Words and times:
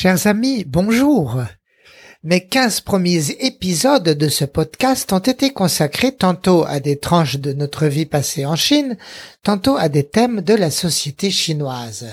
Chers 0.00 0.26
amis, 0.26 0.64
bonjour. 0.64 1.42
Mes 2.22 2.46
quinze 2.46 2.82
premiers 2.82 3.30
épisodes 3.46 4.10
de 4.10 4.28
ce 4.28 4.44
podcast 4.44 5.10
ont 5.14 5.20
été 5.20 5.54
consacrés 5.54 6.14
tantôt 6.14 6.66
à 6.66 6.78
des 6.78 6.98
tranches 6.98 7.38
de 7.38 7.54
notre 7.54 7.86
vie 7.86 8.04
passée 8.04 8.44
en 8.44 8.56
Chine, 8.56 8.98
tantôt 9.42 9.78
à 9.78 9.88
des 9.88 10.06
thèmes 10.06 10.42
de 10.42 10.52
la 10.52 10.70
société 10.70 11.30
chinoise. 11.30 12.08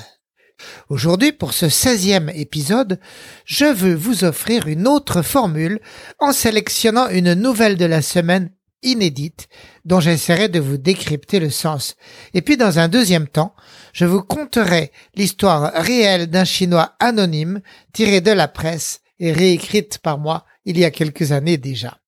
Aujourd'hui, 0.88 1.34
pour 1.34 1.52
ce 1.52 1.68
seizième 1.68 2.29
épisode, 2.29 3.01
je 3.43 3.65
veux 3.65 3.96
vous 3.96 4.24
offrir 4.24 4.70
une 4.70 4.88
autre 4.88 5.24
formule 5.24 5.82
en 6.20 6.32
sélectionnant 6.32 7.10
une 7.10 7.34
nouvelle 7.34 7.76
de 7.76 7.84
la 7.84 8.01
semaine 8.01 8.51
inédite 8.84 9.50
dont 9.84 10.00
j'essaierai 10.00 10.48
de 10.48 10.62
vous 10.62 10.78
décrypter 10.78 11.42
le 11.42 11.50
sens. 11.50 11.98
Et 12.34 12.42
puis 12.42 12.56
dans 12.56 12.79
un 12.79 12.87
deuxième 12.87 13.28
temps, 13.28 13.54
je 13.92 14.06
vous 14.06 14.21
conterai 14.21 14.93
l'histoire 15.15 15.74
réelle 15.74 16.28
d'un 16.28 16.46
Chinois 16.46 16.93
anonyme 17.01 17.60
tiré 17.92 18.21
de 18.21 18.32
la 18.32 18.48
presse 18.48 19.01
et 19.20 19.32
réécrite 19.32 20.00
par 20.00 20.18
moi 20.18 20.46
il 20.66 20.78
y 20.78 20.86
a 20.86 20.92
quelques 20.92 21.32
années 21.32 21.57
déjà. 21.57 22.00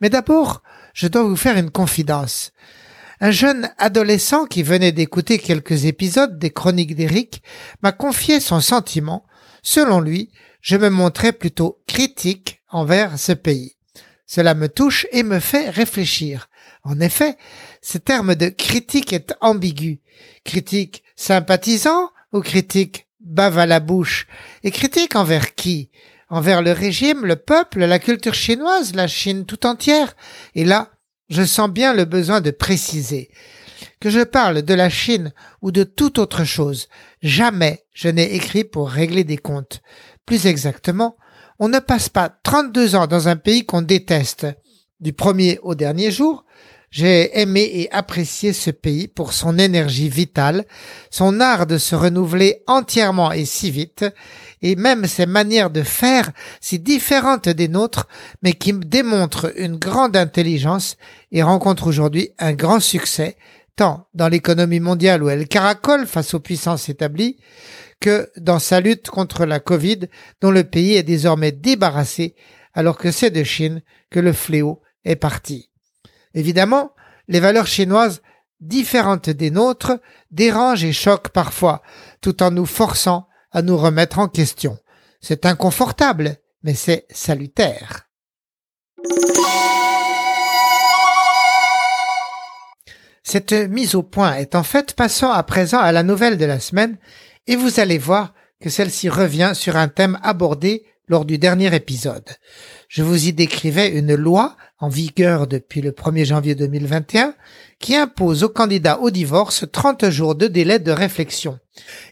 Mais 0.00 0.10
d'abord, 0.10 0.62
je 0.94 1.08
dois 1.08 1.22
vous 1.22 1.36
faire 1.36 1.56
une 1.56 1.70
confidence. 1.70 2.52
Un 3.20 3.30
jeune 3.30 3.70
adolescent 3.78 4.44
qui 4.44 4.62
venait 4.62 4.92
d'écouter 4.92 5.38
quelques 5.38 5.86
épisodes 5.86 6.38
des 6.38 6.50
Chroniques 6.50 6.94
d'Éric 6.94 7.42
m'a 7.82 7.92
confié 7.92 8.40
son 8.40 8.60
sentiment. 8.60 9.24
Selon 9.62 10.00
lui, 10.00 10.30
je 10.60 10.76
me 10.76 10.90
montrais 10.90 11.32
plutôt 11.32 11.80
critique 11.86 12.60
envers 12.68 13.18
ce 13.18 13.32
pays. 13.32 13.76
Cela 14.26 14.54
me 14.54 14.68
touche 14.68 15.06
et 15.12 15.22
me 15.22 15.38
fait 15.38 15.70
réfléchir. 15.70 16.50
En 16.82 17.00
effet, 17.00 17.36
ce 17.80 17.96
terme 17.96 18.34
de 18.34 18.48
critique 18.48 19.12
est 19.12 19.34
ambigu. 19.40 20.00
Critique 20.44 21.02
sympathisant 21.16 22.10
ou 22.32 22.40
critique 22.40 23.06
bave 23.20 23.58
à 23.58 23.66
la 23.66 23.80
bouche? 23.80 24.26
Et 24.62 24.70
critique 24.70 25.16
envers 25.16 25.54
qui? 25.54 25.90
Envers 26.28 26.60
le 26.60 26.72
régime, 26.72 27.24
le 27.24 27.36
peuple, 27.36 27.84
la 27.84 28.00
culture 28.00 28.34
chinoise, 28.34 28.94
la 28.94 29.06
Chine 29.06 29.46
tout 29.46 29.64
entière 29.64 30.16
Et 30.56 30.64
là, 30.64 30.90
je 31.28 31.44
sens 31.44 31.70
bien 31.70 31.94
le 31.94 32.04
besoin 32.04 32.40
de 32.40 32.50
préciser. 32.50 33.30
Que 34.00 34.10
je 34.10 34.20
parle 34.20 34.62
de 34.62 34.74
la 34.74 34.90
Chine 34.90 35.32
ou 35.62 35.70
de 35.70 35.84
toute 35.84 36.18
autre 36.18 36.44
chose, 36.44 36.88
jamais 37.22 37.84
je 37.92 38.08
n'ai 38.08 38.34
écrit 38.34 38.64
pour 38.64 38.90
régler 38.90 39.22
des 39.22 39.38
comptes. 39.38 39.82
Plus 40.24 40.46
exactement, 40.46 41.16
on 41.58 41.68
ne 41.68 41.78
passe 41.78 42.08
pas 42.08 42.28
32 42.28 42.96
ans 42.96 43.06
dans 43.06 43.28
un 43.28 43.36
pays 43.36 43.64
qu'on 43.64 43.82
déteste. 43.82 44.46
Du 44.98 45.12
premier 45.12 45.58
au 45.62 45.74
dernier 45.74 46.10
jour, 46.10 46.44
j'ai 46.90 47.38
aimé 47.38 47.68
et 47.74 47.92
apprécié 47.92 48.52
ce 48.52 48.70
pays 48.70 49.08
pour 49.08 49.32
son 49.32 49.58
énergie 49.58 50.08
vitale, 50.08 50.64
son 51.10 51.40
art 51.40 51.66
de 51.66 51.78
se 51.78 51.94
renouveler 51.94 52.62
entièrement 52.66 53.32
et 53.32 53.44
si 53.44 53.70
vite, 53.70 54.04
et 54.62 54.76
même 54.76 55.06
ses 55.06 55.26
manières 55.26 55.70
de 55.70 55.82
faire 55.82 56.30
si 56.60 56.78
différentes 56.78 57.48
des 57.48 57.68
nôtres, 57.68 58.08
mais 58.42 58.52
qui 58.52 58.72
démontrent 58.72 59.52
une 59.56 59.76
grande 59.76 60.16
intelligence 60.16 60.96
et 61.32 61.42
rencontrent 61.42 61.86
aujourd'hui 61.86 62.30
un 62.38 62.52
grand 62.52 62.80
succès, 62.80 63.36
tant 63.76 64.08
dans 64.14 64.28
l'économie 64.28 64.80
mondiale 64.80 65.22
où 65.22 65.28
elle 65.28 65.48
caracole 65.48 66.06
face 66.06 66.34
aux 66.34 66.40
puissances 66.40 66.88
établies, 66.88 67.38
que 68.00 68.30
dans 68.36 68.58
sa 68.58 68.80
lutte 68.80 69.08
contre 69.08 69.46
la 69.46 69.60
Covid, 69.60 70.00
dont 70.40 70.50
le 70.50 70.64
pays 70.64 70.94
est 70.94 71.02
désormais 71.02 71.52
débarrassé, 71.52 72.34
alors 72.74 72.98
que 72.98 73.10
c'est 73.10 73.30
de 73.30 73.42
Chine 73.42 73.82
que 74.10 74.20
le 74.20 74.32
fléau 74.32 74.82
est 75.04 75.16
parti. 75.16 75.70
Évidemment, 76.34 76.92
les 77.28 77.40
valeurs 77.40 77.66
chinoises 77.66 78.22
différentes 78.60 79.30
des 79.30 79.50
nôtres 79.50 79.98
dérangent 80.30 80.84
et 80.84 80.92
choquent 80.92 81.30
parfois, 81.30 81.82
tout 82.20 82.42
en 82.42 82.50
nous 82.50 82.66
forçant 82.66 83.28
à 83.56 83.62
nous 83.62 83.78
remettre 83.78 84.18
en 84.18 84.28
question. 84.28 84.76
C'est 85.22 85.46
inconfortable, 85.46 86.36
mais 86.62 86.74
c'est 86.74 87.06
salutaire. 87.08 88.06
Cette 93.22 93.52
mise 93.52 93.94
au 93.94 94.02
point 94.02 94.36
est 94.36 94.54
en 94.54 94.62
fait 94.62 94.92
passant 94.92 95.32
à 95.32 95.42
présent 95.42 95.78
à 95.78 95.90
la 95.90 96.02
nouvelle 96.02 96.36
de 96.36 96.44
la 96.44 96.60
semaine 96.60 96.98
et 97.46 97.56
vous 97.56 97.80
allez 97.80 97.96
voir 97.96 98.34
que 98.60 98.68
celle-ci 98.68 99.08
revient 99.08 99.52
sur 99.54 99.76
un 99.76 99.88
thème 99.88 100.18
abordé 100.22 100.84
lors 101.08 101.24
du 101.24 101.38
dernier 101.38 101.74
épisode. 101.74 102.28
Je 102.88 103.02
vous 103.02 103.26
y 103.26 103.32
décrivais 103.32 103.88
une 103.88 104.14
loi 104.14 104.54
en 104.80 104.90
vigueur 104.90 105.46
depuis 105.46 105.80
le 105.80 105.92
1er 105.92 106.26
janvier 106.26 106.54
2021 106.54 107.34
qui 107.78 107.96
impose 107.96 108.44
aux 108.44 108.50
candidats 108.50 109.00
au 109.00 109.10
divorce 109.10 109.64
30 109.72 110.10
jours 110.10 110.34
de 110.34 110.46
délai 110.46 110.78
de 110.78 110.92
réflexion. 110.92 111.58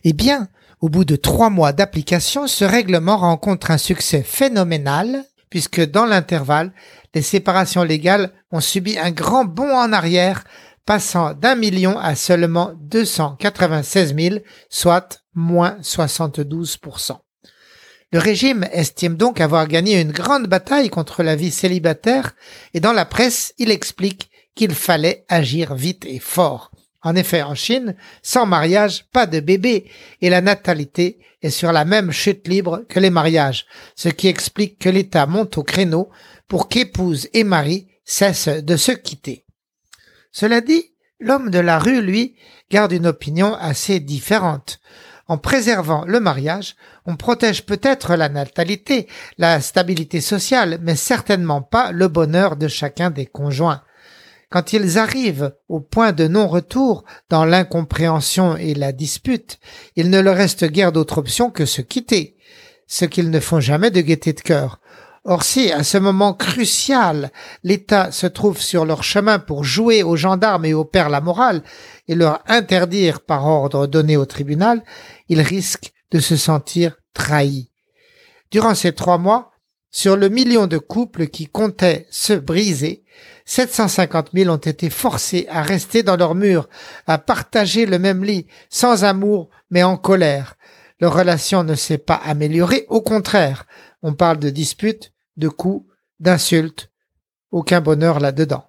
Eh 0.05 0.15
bien, 0.15 0.49
au 0.85 0.91
bout 0.91 1.07
de 1.07 1.17
trois 1.17 1.49
mois 1.49 1.73
d'application, 1.73 2.47
ce 2.47 2.63
règlement 2.63 3.17
rencontre 3.17 3.71
un 3.71 3.79
succès 3.79 4.23
phénoménal 4.23 5.25
puisque 5.49 5.81
dans 5.81 6.05
l'intervalle, 6.05 6.75
les 7.15 7.23
séparations 7.23 7.85
légales 7.85 8.35
ont 8.53 8.61
subi 8.61 8.99
un 8.99 9.11
grand 9.11 9.47
bond 9.47 9.75
en 9.75 9.95
arrière 9.95 10.45
passant 10.85 11.33
d'un 11.33 11.55
million 11.55 11.99
à 11.99 12.15
seulement 12.15 12.75
296 12.83 14.15
000, 14.15 14.37
soit 14.69 15.23
moins 15.33 15.79
72%. 15.81 17.17
Le 18.13 18.19
régime 18.19 18.69
estime 18.71 19.17
donc 19.17 19.41
avoir 19.41 19.69
gagné 19.69 20.03
une 20.03 20.13
grande 20.13 20.49
bataille 20.49 20.91
contre 20.91 21.23
la 21.23 21.35
vie 21.35 21.51
célibataire 21.51 22.35
et 22.75 22.81
dans 22.81 22.93
la 22.93 23.07
presse, 23.07 23.55
il 23.57 23.71
explique 23.71 24.29
qu'il 24.55 24.75
fallait 24.75 25.25
agir 25.31 25.75
vite 25.77 26.05
et 26.05 26.19
fort. 26.19 26.74
En 27.05 27.15
effet, 27.17 27.43
en 27.43 27.55
Chine, 27.55 27.95
sans 28.23 28.47
mariage, 28.47 29.05
pas 29.13 29.27
de 29.27 29.39
bébé 29.39 29.91
et 30.23 30.31
la 30.31 30.41
natalité 30.41 31.21
est 31.43 31.51
sur 31.51 31.71
la 31.71 31.85
même 31.85 32.11
chute 32.11 32.49
libre 32.49 32.85
que 32.89 32.99
les 32.99 33.11
mariages, 33.11 33.67
ce 33.95 34.09
qui 34.09 34.27
explique 34.27 34.79
que 34.79 34.89
l'État 34.89 35.27
monte 35.27 35.59
au 35.59 35.63
créneau 35.63 36.09
pour 36.49 36.69
qu'épouse 36.69 37.29
et 37.35 37.45
mari 37.45 37.89
cessent 38.05 38.65
de 38.65 38.77
se 38.77 38.93
quitter. 38.93 39.45
Cela 40.33 40.63
dit, 40.63 40.95
l'homme 41.21 41.51
de 41.51 41.59
la 41.59 41.79
rue, 41.79 42.01
lui, 42.01 42.37
garde 42.71 42.93
une 42.93 43.07
opinion 43.07 43.55
assez 43.55 44.01
différente. 44.01 44.81
En 45.27 45.37
préservant 45.37 46.05
le 46.07 46.21
mariage, 46.21 46.75
on 47.05 47.17
protège 47.17 47.67
peut-être 47.67 48.17
la 48.17 48.31
natalité, 48.31 49.09
la 49.37 49.61
stabilité 49.61 50.23
sociale, 50.23 50.79
mais 50.83 50.97
certainement 50.97 51.61
pas 51.61 51.93
le 51.93 52.09
bonheur 52.09 52.57
de 52.57 52.69
chacun 52.69 53.11
des 53.11 53.27
conjoints. 53.27 53.83
Quand 54.55 54.73
ils 54.73 54.99
arrivent 54.99 55.53
au 55.69 55.81
point 55.81 56.13
de 56.13 56.29
non-retour 56.29 57.03
dans 57.29 57.45
l'incompréhension 57.45 58.57
et 58.57 58.75
la 58.75 58.93
dispute, 58.93 59.59
il 59.97 60.11
ne 60.11 60.21
leur 60.21 60.37
reste 60.37 60.65
guère 60.67 60.93
d'autre 60.93 61.19
option 61.19 61.51
que 61.51 61.67
se 61.67 61.83
quitter, 61.83 62.37
ce 62.87 63.05
qu'ils 63.05 63.31
ne 63.31 63.41
font 63.41 63.59
jamais 63.59 63.91
de 63.91 64.01
gaieté 64.01 64.33
de 64.33 64.41
cœur. 64.41 64.79
Or 65.25 65.43
si, 65.43 65.73
à 65.73 65.83
ce 65.83 65.99
moment 65.99 66.35
crucial, 66.35 67.33
l'État 67.65 68.13
se 68.13 68.29
trouve 68.29 68.61
sur 68.61 68.85
leur 68.85 69.03
chemin 69.03 69.41
pour 69.41 69.65
jouer 69.65 70.05
aux 70.05 70.15
gendarmes 70.15 70.67
et 70.67 70.73
aux 70.73 70.85
pères 70.85 71.09
la 71.09 71.21
morale 71.21 71.65
et 72.07 72.15
leur 72.15 72.39
interdire 72.47 73.23
par 73.23 73.49
ordre 73.49 73.89
donné 73.89 74.17
au 74.17 74.25
tribunal, 74.25 74.85
ils 75.29 75.41
risquent 75.41 75.93
de 76.13 76.21
se 76.21 76.37
sentir 76.37 76.95
trahis. 77.13 77.73
Durant 78.53 78.77
ces 78.77 78.93
trois 78.93 79.19
mois, 79.19 79.51
sur 79.91 80.17
le 80.17 80.29
million 80.29 80.69
de 80.69 80.79
couples 80.79 81.27
qui 81.27 81.47
comptaient 81.47 82.07
se 82.11 82.35
briser, 82.35 83.05
750 83.45 84.31
000 84.33 84.51
ont 84.51 84.57
été 84.57 84.89
forcés 84.91 85.47
à 85.51 85.63
rester 85.63 86.03
dans 86.03 86.17
leur 86.17 86.35
mur, 86.35 86.69
à 87.07 87.19
partager 87.19 87.87
le 87.87 87.99
même 87.99 88.25
lit, 88.25 88.47
sans 88.71 89.05
amour, 89.05 89.51
mais 89.71 89.83
en 89.83 89.97
colère. 89.97 90.57
Leur 91.01 91.15
relation 91.15 91.65
ne 91.65 91.75
s'est 91.75 91.99
pas 91.99 92.21
améliorée, 92.25 92.87
au 92.89 93.03
contraire, 93.03 93.67
on 94.03 94.15
parle 94.15 94.39
de 94.39 94.51
disputes, 94.51 95.13
de 95.37 95.49
coups, 95.49 95.87
d'insultes. 96.21 96.91
Aucun 97.51 97.81
bonheur 97.81 98.21
là-dedans. 98.21 98.65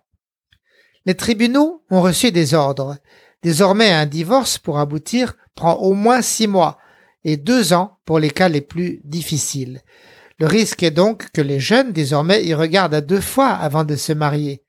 Les 1.06 1.16
tribunaux 1.16 1.83
ont 1.89 2.01
reçu 2.01 2.31
des 2.31 2.54
ordres. 2.54 2.98
Désormais, 3.44 3.92
un 3.92 4.06
divorce 4.06 4.57
pour 4.57 4.80
aboutir 4.80 5.36
prend 5.56 5.75
au 5.75 5.94
moins 5.94 6.21
six 6.21 6.48
mois 6.48 6.78
et 7.24 7.38
deux 7.38 7.74
ans 7.74 8.00
pour 8.06 8.19
les 8.19 8.30
cas 8.30 8.50
les 8.50 8.62
plus 8.62 9.01
difficiles. 9.04 9.81
Le 10.38 10.48
risque 10.48 10.83
est 10.83 10.92
donc 10.92 11.31
que 11.31 11.42
les 11.42 11.60
jeunes 11.60 11.94
désormais 11.94 12.44
y 12.44 12.54
regardent 12.54 12.95
à 12.95 13.01
deux 13.01 13.21
fois 13.21 13.50
avant 13.50 13.83
de 13.83 13.95
se 13.95 14.12
marier. 14.12 14.64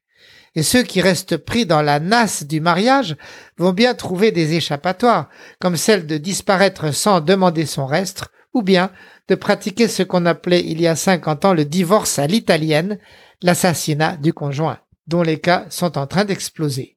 Et 0.57 0.63
ceux 0.63 0.83
qui 0.83 1.03
restent 1.03 1.37
pris 1.37 1.67
dans 1.67 1.83
la 1.83 2.01
nasse 2.01 2.45
du 2.45 2.61
mariage 2.61 3.17
vont 3.59 3.73
bien 3.73 3.95
trouver 3.95 4.33
des 4.33 4.55
échappatoires, 4.55 5.29
comme 5.61 5.77
celle 5.77 6.07
de 6.07 6.17
disparaître 6.17 6.93
sans 6.95 7.21
demander 7.21 7.67
son 7.67 7.85
reste, 7.85 8.25
ou 8.55 8.63
bien 8.63 8.91
de 9.29 9.35
pratiquer 9.35 9.87
ce 9.87 10.03
qu'on 10.03 10.25
appelait 10.25 10.65
il 10.65 10.81
y 10.81 10.87
a 10.87 10.97
50 10.97 11.45
ans 11.45 11.53
le 11.53 11.67
divorce 11.67 12.19
à 12.19 12.27
l'italienne, 12.27 12.99
l'assassinat 13.43 14.17
du 14.17 14.33
conjoint, 14.33 14.79
dont 15.07 15.23
les 15.23 15.39
cas 15.39 15.67
sont 15.69 15.99
en 15.99 16.07
train 16.07 16.25
d'exploser. 16.25 16.97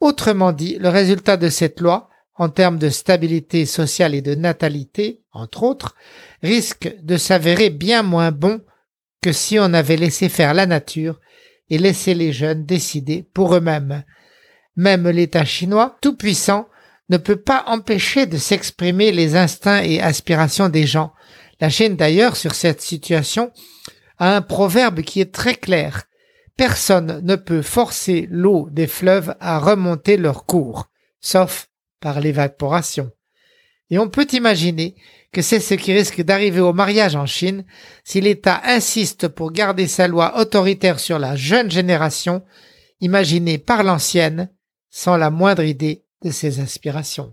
Autrement 0.00 0.52
dit, 0.52 0.78
le 0.80 0.88
résultat 0.88 1.36
de 1.36 1.50
cette 1.50 1.80
loi 1.80 2.08
en 2.34 2.48
termes 2.48 2.78
de 2.78 2.88
stabilité 2.88 3.66
sociale 3.66 4.14
et 4.14 4.22
de 4.22 4.34
natalité, 4.34 5.22
entre 5.32 5.64
autres, 5.64 5.94
risque 6.42 6.94
de 7.02 7.18
s'avérer 7.18 7.68
bien 7.68 8.02
moins 8.02 8.32
bon 8.32 8.62
que 9.20 9.32
si 9.32 9.58
on 9.58 9.74
avait 9.74 9.96
laissé 9.96 10.30
faire 10.30 10.54
la 10.54 10.66
nature 10.66 11.20
et 11.70 11.78
laissé 11.78 12.14
les 12.14 12.32
jeunes 12.32 12.64
décider 12.64 13.28
pour 13.34 13.54
eux-mêmes. 13.54 14.04
Même 14.76 15.08
l'État 15.08 15.44
chinois, 15.44 15.96
tout 16.00 16.16
puissant, 16.16 16.68
ne 17.08 17.16
peut 17.16 17.36
pas 17.36 17.64
empêcher 17.66 18.26
de 18.26 18.36
s'exprimer 18.36 19.12
les 19.12 19.36
instincts 19.36 19.82
et 19.82 20.00
aspirations 20.00 20.68
des 20.68 20.86
gens. 20.86 21.12
La 21.60 21.70
Chine 21.70 21.96
d'ailleurs, 21.96 22.36
sur 22.36 22.54
cette 22.54 22.82
situation, 22.82 23.52
a 24.18 24.36
un 24.36 24.42
proverbe 24.42 25.02
qui 25.02 25.20
est 25.20 25.32
très 25.32 25.54
clair. 25.54 26.04
Personne 26.56 27.20
ne 27.22 27.36
peut 27.36 27.62
forcer 27.62 28.26
l'eau 28.30 28.68
des 28.70 28.86
fleuves 28.86 29.34
à 29.40 29.58
remonter 29.58 30.16
leur 30.16 30.46
cours, 30.46 30.88
sauf 31.20 31.68
par 32.00 32.20
l'évaporation. 32.20 33.10
Et 33.90 33.98
on 33.98 34.08
peut 34.08 34.26
imaginer 34.32 34.96
que 35.32 35.42
c'est 35.42 35.60
ce 35.60 35.74
qui 35.74 35.92
risque 35.92 36.22
d'arriver 36.22 36.60
au 36.60 36.72
mariage 36.72 37.14
en 37.14 37.26
Chine 37.26 37.64
si 38.04 38.20
l'État 38.20 38.60
insiste 38.64 39.28
pour 39.28 39.52
garder 39.52 39.86
sa 39.86 40.08
loi 40.08 40.38
autoritaire 40.40 40.98
sur 40.98 41.18
la 41.18 41.36
jeune 41.36 41.70
génération, 41.70 42.42
imaginée 43.00 43.58
par 43.58 43.82
l'ancienne, 43.82 44.50
sans 44.90 45.16
la 45.16 45.30
moindre 45.30 45.62
idée 45.62 46.04
de 46.24 46.30
ses 46.30 46.60
aspirations. 46.60 47.32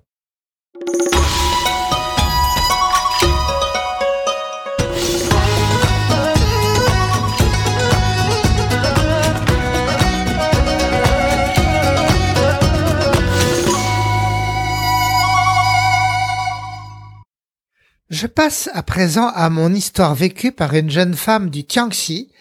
Je 18.09 18.27
passe 18.27 18.69
à 18.73 18.83
présent 18.83 19.29
à 19.29 19.49
mon 19.49 19.73
histoire 19.73 20.13
vécue 20.13 20.51
par 20.51 20.73
une 20.73 20.89
jeune 20.89 21.13
femme 21.13 21.49
du 21.49 21.63
Tiangxi, 21.63 22.31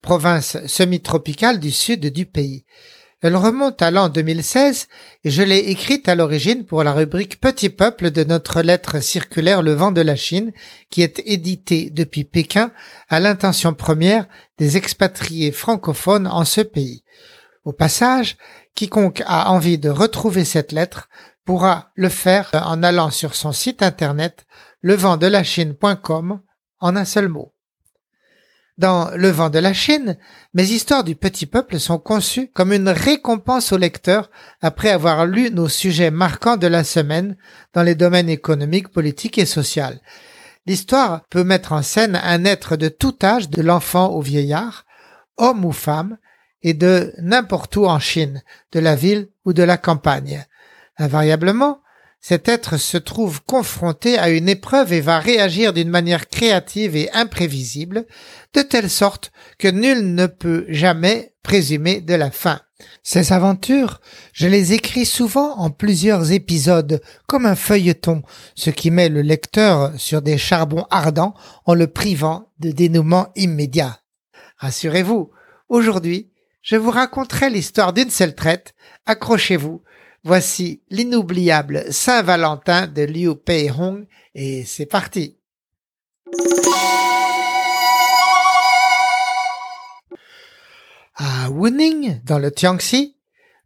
province 0.00 0.64
semi-tropicale 0.66 1.58
du 1.58 1.72
sud 1.72 2.06
du 2.06 2.24
pays. 2.24 2.64
Elle 3.20 3.34
remonte 3.34 3.82
à 3.82 3.90
l'an 3.90 4.10
2016 4.10 4.86
et 5.24 5.30
je 5.30 5.42
l'ai 5.42 5.58
écrite 5.58 6.08
à 6.08 6.14
l'origine 6.14 6.64
pour 6.64 6.84
la 6.84 6.92
rubrique 6.92 7.40
Petit 7.40 7.68
peuple 7.68 8.12
de 8.12 8.22
notre 8.22 8.62
lettre 8.62 9.00
circulaire 9.00 9.60
Le 9.60 9.72
vent 9.72 9.90
de 9.90 10.00
la 10.00 10.14
Chine 10.14 10.52
qui 10.88 11.02
est 11.02 11.20
éditée 11.26 11.90
depuis 11.90 12.22
Pékin 12.22 12.70
à 13.08 13.18
l'intention 13.18 13.74
première 13.74 14.28
des 14.56 14.76
expatriés 14.76 15.50
francophones 15.50 16.28
en 16.28 16.44
ce 16.44 16.60
pays. 16.60 17.02
Au 17.64 17.72
passage, 17.72 18.36
quiconque 18.76 19.24
a 19.26 19.50
envie 19.50 19.78
de 19.78 19.90
retrouver 19.90 20.44
cette 20.44 20.70
lettre 20.70 21.08
pourra 21.44 21.90
le 21.96 22.08
faire 22.08 22.50
en 22.52 22.84
allant 22.84 23.10
sur 23.10 23.34
son 23.34 23.52
site 23.52 23.82
internet 23.82 24.46
levent-de-la-Chine.com 24.88 26.40
en 26.80 26.96
un 26.96 27.04
seul 27.04 27.28
mot. 27.28 27.52
Dans 28.78 29.10
Le 29.14 29.28
vent 29.28 29.50
de 29.50 29.58
la 29.58 29.74
Chine, 29.74 30.16
mes 30.54 30.70
histoires 30.70 31.04
du 31.04 31.14
petit 31.14 31.44
peuple 31.44 31.78
sont 31.78 31.98
conçues 31.98 32.50
comme 32.54 32.72
une 32.72 32.88
récompense 32.88 33.72
au 33.72 33.76
lecteur 33.76 34.30
après 34.62 34.88
avoir 34.88 35.26
lu 35.26 35.50
nos 35.50 35.68
sujets 35.68 36.10
marquants 36.10 36.56
de 36.56 36.66
la 36.66 36.84
semaine 36.84 37.36
dans 37.74 37.82
les 37.82 37.96
domaines 37.96 38.30
économiques, 38.30 38.88
politiques 38.88 39.36
et 39.36 39.44
social. 39.44 40.00
L'histoire 40.64 41.20
peut 41.28 41.44
mettre 41.44 41.72
en 41.72 41.82
scène 41.82 42.18
un 42.24 42.46
être 42.46 42.76
de 42.76 42.88
tout 42.88 43.16
âge, 43.22 43.50
de 43.50 43.60
l'enfant 43.60 44.06
au 44.06 44.22
vieillard, 44.22 44.86
homme 45.36 45.66
ou 45.66 45.72
femme, 45.72 46.16
et 46.62 46.72
de 46.72 47.12
n'importe 47.18 47.76
où 47.76 47.84
en 47.84 47.98
Chine, 47.98 48.42
de 48.72 48.80
la 48.80 48.96
ville 48.96 49.28
ou 49.44 49.52
de 49.52 49.62
la 49.62 49.76
campagne. 49.76 50.46
Invariablement, 50.96 51.82
cet 52.20 52.48
être 52.48 52.76
se 52.76 52.98
trouve 52.98 53.42
confronté 53.44 54.18
à 54.18 54.30
une 54.30 54.48
épreuve 54.48 54.92
et 54.92 55.00
va 55.00 55.18
réagir 55.18 55.72
d'une 55.72 55.88
manière 55.88 56.28
créative 56.28 56.96
et 56.96 57.10
imprévisible, 57.12 58.06
de 58.54 58.62
telle 58.62 58.90
sorte 58.90 59.32
que 59.58 59.68
nul 59.68 60.14
ne 60.14 60.26
peut 60.26 60.66
jamais 60.68 61.32
présumer 61.42 62.00
de 62.00 62.14
la 62.14 62.30
fin. 62.30 62.60
Ces 63.02 63.32
aventures, 63.32 64.00
je 64.32 64.46
les 64.46 64.72
écris 64.72 65.06
souvent 65.06 65.56
en 65.56 65.70
plusieurs 65.70 66.32
épisodes, 66.32 67.00
comme 67.26 67.46
un 67.46 67.56
feuilleton, 67.56 68.22
ce 68.54 68.70
qui 68.70 68.90
met 68.90 69.08
le 69.08 69.22
lecteur 69.22 69.92
sur 69.96 70.22
des 70.22 70.38
charbons 70.38 70.86
ardents 70.90 71.34
en 71.64 71.74
le 71.74 71.86
privant 71.86 72.52
de 72.58 72.70
dénouement 72.70 73.28
immédiat. 73.34 74.00
Rassurez-vous, 74.58 75.30
aujourd'hui, 75.68 76.30
je 76.62 76.76
vous 76.76 76.90
raconterai 76.90 77.50
l'histoire 77.50 77.92
d'une 77.92 78.10
seule 78.10 78.34
traite, 78.34 78.74
accrochez-vous, 79.06 79.82
Voici 80.24 80.82
l'inoubliable 80.90 81.84
Saint-Valentin 81.90 82.88
de 82.88 83.02
Liu 83.02 83.36
Pei-hong 83.36 84.06
et 84.34 84.64
c'est 84.64 84.86
parti. 84.86 85.36
À 91.14 91.50
Wuning, 91.50 92.20
dans 92.24 92.38
le 92.38 92.50
Tiangxi, 92.50 93.16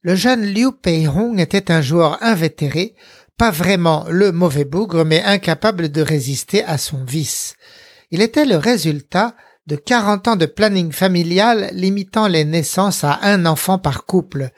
le 0.03 0.15
jeune 0.15 0.45
Liu 0.45 0.73
Pei-hong 0.73 1.41
était 1.41 1.71
un 1.71 1.81
joueur 1.81 2.23
invétéré, 2.23 2.95
pas 3.39 3.51
vraiment 3.51 4.05
le 4.11 4.31
mauvais 4.31 4.65
bougre, 4.65 5.05
mais 5.05 5.23
incapable 5.23 5.91
de 5.91 6.03
résister 6.03 6.63
à 6.65 6.77
son 6.77 7.03
vice. 7.05 7.57
Il 8.11 8.21
était 8.21 8.45
le 8.45 8.57
résultat 8.57 9.35
de 9.67 9.77
40 9.77 10.29
ans 10.29 10.37
de 10.37 10.47
planning 10.47 10.93
familial 10.93 11.71
limitant 11.73 12.27
les 12.27 12.45
naissances 12.45 13.05
à 13.05 13.21
un 13.23 13.47
enfant 13.47 13.79
par 13.79 14.05
couple. 14.05 14.51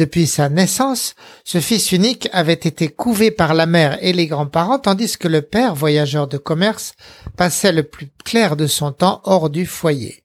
Depuis 0.00 0.26
sa 0.26 0.48
naissance, 0.48 1.14
ce 1.44 1.60
fils 1.60 1.92
unique 1.92 2.30
avait 2.32 2.54
été 2.54 2.88
couvé 2.88 3.30
par 3.30 3.52
la 3.52 3.66
mère 3.66 3.98
et 4.00 4.14
les 4.14 4.26
grands-parents, 4.26 4.78
tandis 4.78 5.18
que 5.18 5.28
le 5.28 5.42
père, 5.42 5.74
voyageur 5.74 6.26
de 6.26 6.38
commerce, 6.38 6.94
passait 7.36 7.70
le 7.70 7.82
plus 7.82 8.08
clair 8.24 8.56
de 8.56 8.66
son 8.66 8.92
temps 8.92 9.20
hors 9.24 9.50
du 9.50 9.66
foyer. 9.66 10.24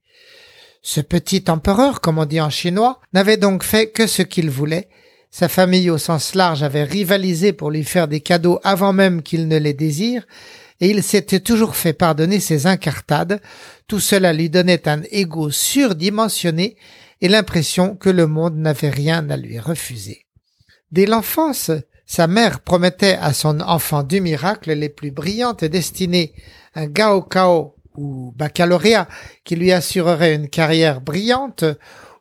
Ce 0.81 1.01
petit 1.01 1.43
empereur, 1.49 1.99
comme 1.99 2.19
on 2.19 2.25
dit 2.25 2.39
en 2.39 2.49
chinois, 2.49 3.01
n'avait 3.11 3.35
donc 3.35 3.63
fait 3.63 3.87
que 3.87 4.07
ce 4.07 4.21
qu'il 4.21 4.49
voulait. 4.49 4.87
Sa 5.29 5.49
famille 5.49 5.89
au 5.89 5.97
sens 5.97 6.35
large 6.35 6.63
avait 6.63 6.85
rivalisé 6.85 7.51
pour 7.51 7.69
lui 7.69 7.83
faire 7.83 8.07
des 8.07 8.21
cadeaux 8.21 8.61
avant 8.63 8.93
même 8.93 9.23
qu'il 9.23 9.49
ne 9.49 9.57
les 9.57 9.73
désire, 9.73 10.25
et 10.79 10.89
il 10.89 11.03
s'était 11.03 11.41
toujours 11.41 11.75
fait 11.75 11.91
pardonner 11.91 12.39
ses 12.39 12.65
incartades. 12.65 13.41
Tout 13.89 13.99
cela 13.99 14.31
lui 14.31 14.49
donnait 14.49 14.87
un 14.87 15.01
ego 15.11 15.51
surdimensionné 15.51 16.77
et 17.21 17.27
l'impression 17.27 17.95
que 17.95 18.09
le 18.09 18.27
monde 18.27 18.57
n'avait 18.57 18.89
rien 18.89 19.29
à 19.29 19.37
lui 19.37 19.59
refuser. 19.59 20.25
Dès 20.91 21.05
l'enfance, 21.05 21.71
sa 22.05 22.27
mère 22.27 22.59
promettait 22.59 23.17
à 23.19 23.33
son 23.33 23.59
enfant 23.61 24.03
du 24.03 24.21
miracle 24.21 24.73
les 24.73 24.89
plus 24.89 25.11
brillantes 25.11 25.65
destinées, 25.65 26.33
un 26.75 26.87
gaokao 26.87 27.75
ou 27.97 28.33
baccalauréat 28.35 29.07
qui 29.43 29.55
lui 29.55 29.71
assurerait 29.71 30.35
une 30.35 30.49
carrière 30.49 31.01
brillante, 31.01 31.63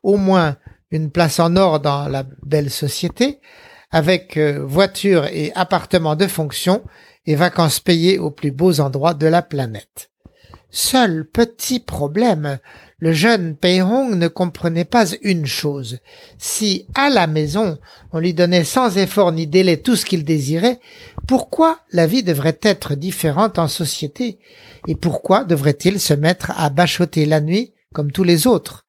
au 0.02 0.16
moins 0.16 0.56
une 0.90 1.10
place 1.10 1.40
en 1.40 1.56
or 1.56 1.80
dans 1.80 2.08
la 2.08 2.24
belle 2.42 2.70
société, 2.70 3.40
avec 3.90 4.36
euh, 4.36 4.64
voiture 4.64 5.26
et 5.26 5.52
appartement 5.54 6.16
de 6.16 6.26
fonction 6.26 6.82
et 7.26 7.34
vacances 7.34 7.80
payées 7.80 8.18
aux 8.18 8.30
plus 8.30 8.50
beaux 8.50 8.80
endroits 8.80 9.14
de 9.14 9.26
la 9.26 9.42
planète. 9.42 10.10
Seul 10.76 11.24
petit 11.24 11.78
problème, 11.78 12.58
le 12.98 13.12
jeune 13.12 13.54
Pei 13.54 13.80
Hong 13.80 14.16
ne 14.16 14.26
comprenait 14.26 14.84
pas 14.84 15.06
une 15.22 15.46
chose. 15.46 16.00
Si, 16.36 16.88
à 16.96 17.10
la 17.10 17.28
maison, 17.28 17.78
on 18.10 18.18
lui 18.18 18.34
donnait 18.34 18.64
sans 18.64 18.98
effort 18.98 19.30
ni 19.30 19.46
délai 19.46 19.76
tout 19.76 19.94
ce 19.94 20.04
qu'il 20.04 20.24
désirait, 20.24 20.80
pourquoi 21.28 21.78
la 21.92 22.08
vie 22.08 22.24
devrait 22.24 22.58
être 22.60 22.96
différente 22.96 23.60
en 23.60 23.68
société? 23.68 24.40
Et 24.88 24.96
pourquoi 24.96 25.44
devrait-il 25.44 26.00
se 26.00 26.12
mettre 26.12 26.50
à 26.56 26.70
bachoter 26.70 27.24
la 27.24 27.40
nuit 27.40 27.72
comme 27.92 28.10
tous 28.10 28.24
les 28.24 28.48
autres? 28.48 28.84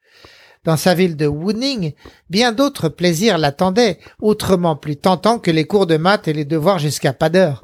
Dans 0.63 0.77
sa 0.77 0.95
ville 0.95 1.15
de 1.15 1.27
Wuning, 1.27 1.93
bien 2.31 2.51
d'autres 2.51 2.89
plaisirs 2.89 3.37
l'attendaient, 3.37 3.99
autrement 4.19 4.75
plus 4.75 4.97
tentants 4.97 5.37
que 5.37 5.51
les 5.51 5.65
cours 5.65 5.85
de 5.85 5.97
maths 5.97 6.27
et 6.27 6.33
les 6.33 6.45
devoirs 6.45 6.79
jusqu'à 6.79 7.13
pas 7.13 7.29
d'heure. 7.29 7.63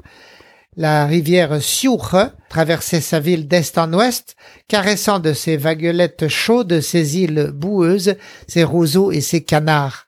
La 0.74 1.04
rivière 1.04 1.58
Xiuhe 1.58 2.32
traversait 2.48 3.02
sa 3.02 3.20
ville 3.20 3.46
d'est 3.46 3.76
en 3.76 3.92
ouest, 3.92 4.36
caressant 4.68 5.18
de 5.18 5.34
ses 5.34 5.58
vaguelettes 5.58 6.28
chaudes 6.28 6.80
ses 6.80 7.18
îles 7.18 7.50
boueuses, 7.52 8.16
ses 8.46 8.64
roseaux 8.64 9.12
et 9.12 9.20
ses 9.20 9.44
canards. 9.44 10.06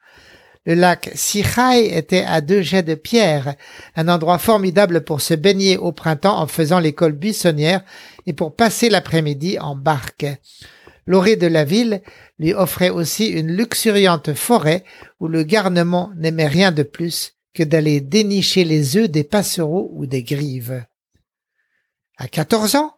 Le 0.65 0.73
lac 0.73 1.11
Sihai 1.15 1.95
était 1.95 2.25
à 2.27 2.41
deux 2.41 2.63
jets 2.63 2.83
de 2.83 2.95
pierre, 2.95 3.57
un 3.95 4.09
endroit 4.09 4.39
formidable 4.39 5.05
pour 5.05 5.21
se 5.21 5.35
baigner 5.35 5.77
au 5.77 5.93
printemps 5.93 6.41
en 6.41 6.47
faisant 6.47 6.81
l'école 6.81 7.13
buissonnière 7.13 7.83
et 8.25 8.33
pour 8.33 8.57
passer 8.57 8.89
l'après-midi 8.89 9.59
en 9.59 9.77
barque. 9.77 10.25
L'orée 11.07 11.37
de 11.37 11.47
la 11.47 11.65
ville 11.65 12.01
lui 12.39 12.55
offrait 12.55 12.89
aussi 12.89 13.27
une 13.27 13.55
luxuriante 13.55 14.33
forêt 14.33 14.83
où 15.21 15.29
le 15.29 15.43
garnement 15.43 16.11
n'aimait 16.17 16.47
rien 16.47 16.73
de 16.73 16.83
plus 16.83 17.34
que 17.55 17.63
d'aller 17.63 18.01
dénicher 18.01 18.65
les 18.65 18.97
œufs 18.97 19.09
des 19.09 19.25
passereaux 19.25 19.91
ou 19.95 20.07
des 20.07 20.23
grives. 20.23 20.85
À 22.17 22.29
quatorze 22.29 22.75
ans, 22.75 22.95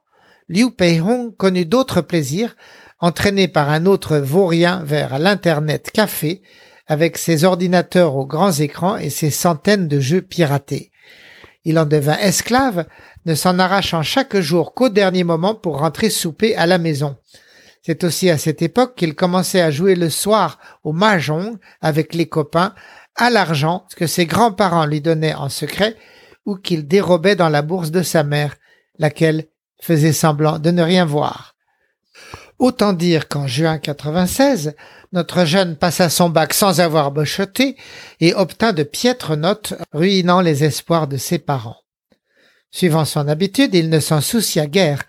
Liu 0.48 0.70
Peihong 0.70 1.36
connut 1.36 1.66
d'autres 1.66 2.00
plaisirs, 2.00 2.56
entraîné 2.98 3.48
par 3.48 3.70
un 3.70 3.86
autre 3.86 4.16
vaurien 4.16 4.82
vers 4.84 5.18
l'Internet 5.18 5.90
café, 5.92 6.42
avec 6.86 7.18
ses 7.18 7.44
ordinateurs 7.44 8.16
aux 8.16 8.26
grands 8.26 8.52
écrans 8.52 8.96
et 8.96 9.10
ses 9.10 9.30
centaines 9.30 9.88
de 9.88 10.00
jeux 10.00 10.22
piratés. 10.22 10.92
Il 11.64 11.78
en 11.78 11.84
devint 11.84 12.18
esclave, 12.18 12.86
ne 13.24 13.34
s'en 13.34 13.58
arrachant 13.58 14.02
chaque 14.02 14.36
jour 14.36 14.72
qu'au 14.72 14.88
dernier 14.88 15.24
moment 15.24 15.54
pour 15.54 15.80
rentrer 15.80 16.10
souper 16.10 16.54
à 16.54 16.64
la 16.66 16.78
maison. 16.78 17.16
C'est 17.82 18.04
aussi 18.04 18.30
à 18.30 18.38
cette 18.38 18.62
époque 18.62 18.94
qu'il 18.96 19.14
commençait 19.14 19.60
à 19.60 19.70
jouer 19.70 19.96
le 19.96 20.10
soir 20.10 20.58
au 20.84 20.92
mahjong 20.92 21.56
avec 21.80 22.14
les 22.14 22.28
copains 22.28 22.74
à 23.16 23.30
l'argent 23.30 23.86
que 23.96 24.06
ses 24.06 24.26
grands-parents 24.26 24.86
lui 24.86 25.00
donnaient 25.00 25.34
en 25.34 25.48
secret 25.48 25.96
ou 26.44 26.56
qu'il 26.56 26.86
dérobait 26.86 27.36
dans 27.36 27.48
la 27.48 27.62
bourse 27.62 27.90
de 27.90 28.02
sa 28.02 28.22
mère, 28.22 28.56
laquelle 28.98 29.46
faisait 29.80 30.12
semblant 30.12 30.58
de 30.58 30.70
ne 30.70 30.82
rien 30.82 31.04
voir. 31.04 31.54
Autant 32.58 32.94
dire 32.94 33.28
qu'en 33.28 33.46
juin 33.46 33.78
96, 33.78 34.74
notre 35.12 35.44
jeune 35.44 35.76
passa 35.76 36.08
son 36.08 36.30
bac 36.30 36.54
sans 36.54 36.80
avoir 36.80 37.10
bochoté 37.10 37.76
et 38.20 38.34
obtint 38.34 38.72
de 38.72 38.82
piètres 38.82 39.36
notes, 39.36 39.74
ruinant 39.92 40.40
les 40.40 40.64
espoirs 40.64 41.06
de 41.06 41.18
ses 41.18 41.38
parents. 41.38 41.76
Suivant 42.70 43.04
son 43.04 43.28
habitude, 43.28 43.74
il 43.74 43.90
ne 43.90 44.00
s'en 44.00 44.20
soucia 44.20 44.66
guère. 44.66 45.02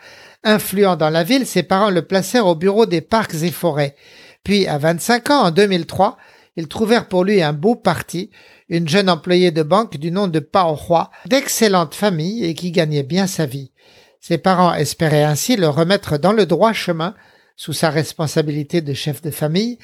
Influent 0.44 0.96
dans 0.96 1.10
la 1.10 1.24
ville, 1.24 1.46
ses 1.46 1.64
parents 1.64 1.90
le 1.90 2.02
placèrent 2.02 2.48
au 2.48 2.56
bureau 2.56 2.86
des 2.86 3.02
parcs 3.02 3.36
et 3.44 3.52
forêts. 3.52 3.96
Puis, 4.44 4.68
à 4.68 4.78
25 4.78 5.30
ans, 5.30 5.44
en 5.44 5.52
2003, 5.52 6.18
ils 6.58 6.68
trouvèrent 6.68 7.08
pour 7.08 7.24
lui 7.24 7.42
un 7.42 7.54
beau 7.54 7.76
parti, 7.76 8.32
une 8.68 8.90
jeune 8.90 9.10
employée 9.10 9.52
de 9.52 9.62
banque 9.62 9.98
du 9.98 10.12
nom 10.12 10.28
de 10.28 10.40
Pao 10.40 10.76
Hua, 10.76 11.12
d'excellente 11.28 11.94
famille 11.94 12.44
et 12.44 12.56
qui 12.56 12.72
gagnait 12.72 13.04
bien 13.04 13.28
sa 13.28 13.46
vie. 13.46 13.72
Ses 14.20 14.40
parents 14.40 14.74
espéraient 14.74 15.24
ainsi 15.24 15.56
le 15.56 15.70
remettre 15.70 16.18
dans 16.18 16.34
le 16.34 16.48
droit 16.48 16.74
chemin 16.74 17.16
sous 17.56 17.74
sa 17.74 17.92
responsabilité 17.92 18.82
de 18.82 18.94
chef 18.94 19.22
de 19.22 19.32
famille, 19.32 19.78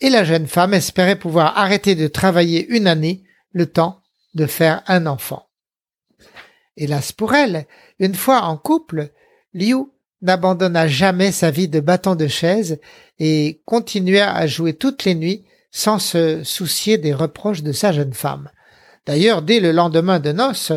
et 0.00 0.10
la 0.10 0.24
jeune 0.24 0.46
femme 0.46 0.74
espérait 0.74 1.18
pouvoir 1.18 1.56
arrêter 1.56 1.94
de 1.94 2.08
travailler 2.08 2.66
une 2.68 2.88
année, 2.88 3.24
le 3.52 3.66
temps 3.66 4.02
de 4.34 4.46
faire 4.46 4.82
un 4.86 5.06
enfant. 5.06 5.46
Hélas 6.76 7.12
pour 7.12 7.34
elle, 7.34 7.66
une 7.98 8.14
fois 8.14 8.42
en 8.42 8.58
couple, 8.58 9.10
Liu 9.54 9.86
n'abandonna 10.22 10.88
jamais 10.88 11.32
sa 11.32 11.50
vie 11.50 11.68
de 11.68 11.80
bâton 11.80 12.16
de 12.16 12.26
chaise 12.26 12.80
et 13.18 13.62
continua 13.64 14.34
à 14.34 14.46
jouer 14.46 14.74
toutes 14.74 15.04
les 15.04 15.14
nuits 15.14 15.45
sans 15.76 15.98
se 15.98 16.42
soucier 16.42 16.96
des 16.96 17.12
reproches 17.12 17.62
de 17.62 17.72
sa 17.72 17.92
jeune 17.92 18.14
femme. 18.14 18.48
D'ailleurs, 19.04 19.42
dès 19.42 19.60
le 19.60 19.72
lendemain 19.72 20.20
de 20.20 20.32
noces, 20.32 20.72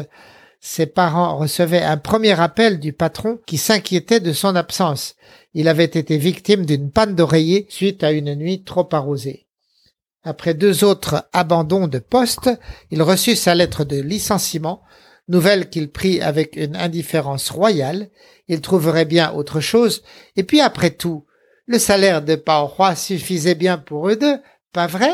ses 0.59 0.87
parents 0.87 1.37
recevaient 1.37 1.81
un 1.81 1.95
premier 1.95 2.37
appel 2.37 2.81
du 2.81 2.91
patron 2.91 3.39
qui 3.45 3.57
s'inquiétait 3.57 4.19
de 4.19 4.33
son 4.33 4.57
absence. 4.57 5.15
Il 5.53 5.69
avait 5.69 5.85
été 5.85 6.17
victime 6.17 6.65
d'une 6.65 6.91
panne 6.91 7.15
d'oreiller 7.15 7.65
suite 7.69 8.03
à 8.03 8.11
une 8.11 8.35
nuit 8.35 8.65
trop 8.65 8.89
arrosée. 8.91 9.47
Après 10.23 10.53
deux 10.53 10.83
autres 10.83 11.29
abandons 11.31 11.87
de 11.87 11.99
poste, 11.99 12.49
il 12.91 13.01
reçut 13.01 13.37
sa 13.37 13.55
lettre 13.55 13.85
de 13.85 14.01
licenciement, 14.01 14.81
nouvelle 15.29 15.69
qu'il 15.69 15.91
prit 15.91 16.19
avec 16.19 16.57
une 16.57 16.75
indifférence 16.75 17.51
royale. 17.51 18.09
Il 18.49 18.59
trouverait 18.59 19.05
bien 19.05 19.31
autre 19.31 19.61
chose, 19.61 20.03
et 20.35 20.43
puis 20.43 20.59
après 20.59 20.91
tout, 20.91 21.25
le 21.67 21.79
salaire 21.79 22.21
de 22.21 22.35
Pao 22.35 22.69
suffisait 22.95 23.55
bien 23.55 23.77
pour 23.77 24.09
eux 24.09 24.17
deux, 24.17 24.39
pas 24.71 24.87
vrai? 24.87 25.11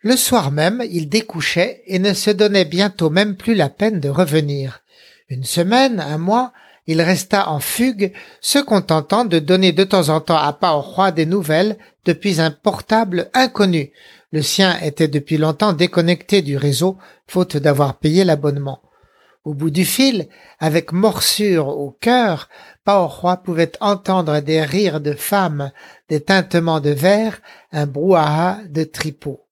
Le 0.00 0.16
soir 0.16 0.52
même, 0.52 0.84
il 0.90 1.08
découchait 1.08 1.82
et 1.86 1.98
ne 1.98 2.14
se 2.14 2.30
donnait 2.30 2.64
bientôt 2.64 3.10
même 3.10 3.36
plus 3.36 3.54
la 3.54 3.68
peine 3.68 3.98
de 4.00 4.08
revenir. 4.08 4.80
Une 5.28 5.44
semaine, 5.44 6.00
un 6.00 6.18
mois, 6.18 6.52
il 6.86 7.02
resta 7.02 7.50
en 7.50 7.60
fugue, 7.60 8.12
se 8.40 8.58
contentant 8.58 9.24
de 9.24 9.38
donner 9.38 9.72
de 9.72 9.84
temps 9.84 10.08
en 10.08 10.20
temps 10.20 10.36
à 10.36 10.56
Roi 10.70 11.10
des 11.10 11.26
nouvelles 11.26 11.76
depuis 12.04 12.40
un 12.40 12.50
portable 12.50 13.28
inconnu. 13.34 13.92
Le 14.30 14.40
sien 14.40 14.78
était 14.80 15.08
depuis 15.08 15.36
longtemps 15.36 15.72
déconnecté 15.72 16.42
du 16.42 16.56
réseau, 16.56 16.96
faute 17.26 17.56
d'avoir 17.56 17.98
payé 17.98 18.24
l'abonnement. 18.24 18.80
Au 19.48 19.54
bout 19.54 19.70
du 19.70 19.86
fil, 19.86 20.28
avec 20.58 20.92
morsure 20.92 21.68
au 21.68 21.90
cœur, 21.90 22.50
Roi 22.86 23.38
pouvait 23.38 23.72
entendre 23.80 24.40
des 24.40 24.60
rires 24.60 25.00
de 25.00 25.14
femmes, 25.14 25.72
des 26.10 26.20
tintements 26.20 26.80
de 26.80 26.90
verre, 26.90 27.40
un 27.72 27.86
brouhaha 27.86 28.58
de 28.68 28.84
tripots. 28.84 29.46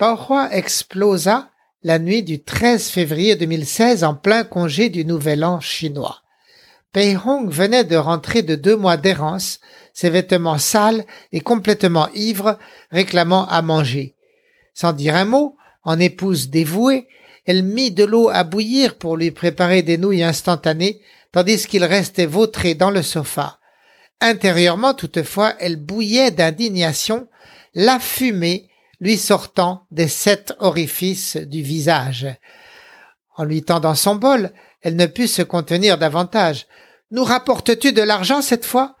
Roi 0.00 0.48
explosa 0.52 1.50
la 1.82 1.98
nuit 1.98 2.22
du 2.22 2.42
13 2.42 2.88
février 2.88 3.36
2016 3.36 4.04
en 4.04 4.14
plein 4.14 4.42
congé 4.42 4.88
du 4.88 5.04
Nouvel 5.04 5.44
An 5.44 5.60
chinois. 5.60 6.22
Pei 6.94 7.14
Hong 7.14 7.50
venait 7.50 7.84
de 7.84 7.96
rentrer 7.96 8.40
de 8.40 8.54
deux 8.54 8.76
mois 8.76 8.96
d'errance, 8.96 9.60
ses 9.92 10.08
vêtements 10.08 10.56
sales 10.56 11.04
et 11.30 11.42
complètement 11.42 12.08
ivres, 12.14 12.58
réclamant 12.90 13.46
à 13.48 13.60
manger. 13.60 14.14
Sans 14.72 14.94
dire 14.94 15.14
un 15.14 15.26
mot, 15.26 15.58
en 15.82 16.00
épouse 16.00 16.48
dévouée, 16.48 17.06
elle 17.46 17.62
mit 17.62 17.90
de 17.90 18.04
l'eau 18.04 18.28
à 18.30 18.44
bouillir 18.44 18.96
pour 18.96 19.16
lui 19.16 19.30
préparer 19.30 19.82
des 19.82 19.98
nouilles 19.98 20.22
instantanées, 20.22 21.00
tandis 21.32 21.66
qu'il 21.66 21.84
restait 21.84 22.26
vautré 22.26 22.74
dans 22.74 22.90
le 22.90 23.02
sofa. 23.02 23.58
Intérieurement, 24.20 24.94
toutefois, 24.94 25.54
elle 25.58 25.76
bouillait 25.76 26.30
d'indignation, 26.30 27.28
la 27.74 27.98
fumée 27.98 28.70
lui 29.00 29.18
sortant 29.18 29.86
des 29.90 30.08
sept 30.08 30.54
orifices 30.60 31.36
du 31.36 31.62
visage. 31.62 32.26
En 33.36 33.44
lui 33.44 33.62
tendant 33.62 33.94
son 33.94 34.14
bol, 34.14 34.52
elle 34.80 34.96
ne 34.96 35.06
put 35.06 35.28
se 35.28 35.42
contenir 35.42 35.98
davantage. 35.98 36.66
Nous 37.10 37.24
rapportes-tu 37.24 37.92
de 37.92 38.02
l'argent 38.02 38.40
cette 38.40 38.64
fois? 38.64 38.96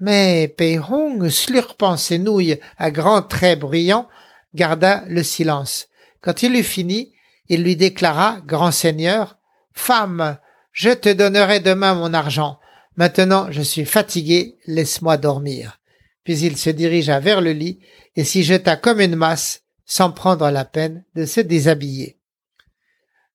Mais 0.00 0.48
Pei 0.48 0.78
Hong, 0.78 1.28
slurpant 1.28 1.96
ses 1.96 2.18
nouilles 2.18 2.60
à 2.76 2.90
grands 2.90 3.22
traits 3.22 3.58
bruyants, 3.58 4.08
garda 4.54 5.02
le 5.06 5.22
silence. 5.22 5.88
Quand 6.20 6.42
il 6.42 6.54
eut 6.56 6.62
fini, 6.62 7.13
il 7.48 7.62
lui 7.62 7.76
déclara, 7.76 8.40
grand 8.46 8.70
seigneur, 8.72 9.38
Femme, 9.72 10.38
je 10.72 10.90
te 10.90 11.12
donnerai 11.12 11.60
demain 11.60 11.94
mon 11.94 12.14
argent. 12.14 12.58
Maintenant 12.96 13.48
je 13.50 13.60
suis 13.60 13.84
fatigué, 13.84 14.58
laisse-moi 14.66 15.16
dormir. 15.16 15.80
Puis 16.22 16.38
il 16.40 16.56
se 16.56 16.70
dirigea 16.70 17.20
vers 17.20 17.40
le 17.40 17.52
lit 17.52 17.80
et 18.16 18.24
s'y 18.24 18.44
jeta 18.44 18.76
comme 18.76 19.00
une 19.00 19.16
masse, 19.16 19.62
sans 19.84 20.10
prendre 20.10 20.48
la 20.50 20.64
peine 20.64 21.04
de 21.14 21.26
se 21.26 21.40
déshabiller. 21.40 22.18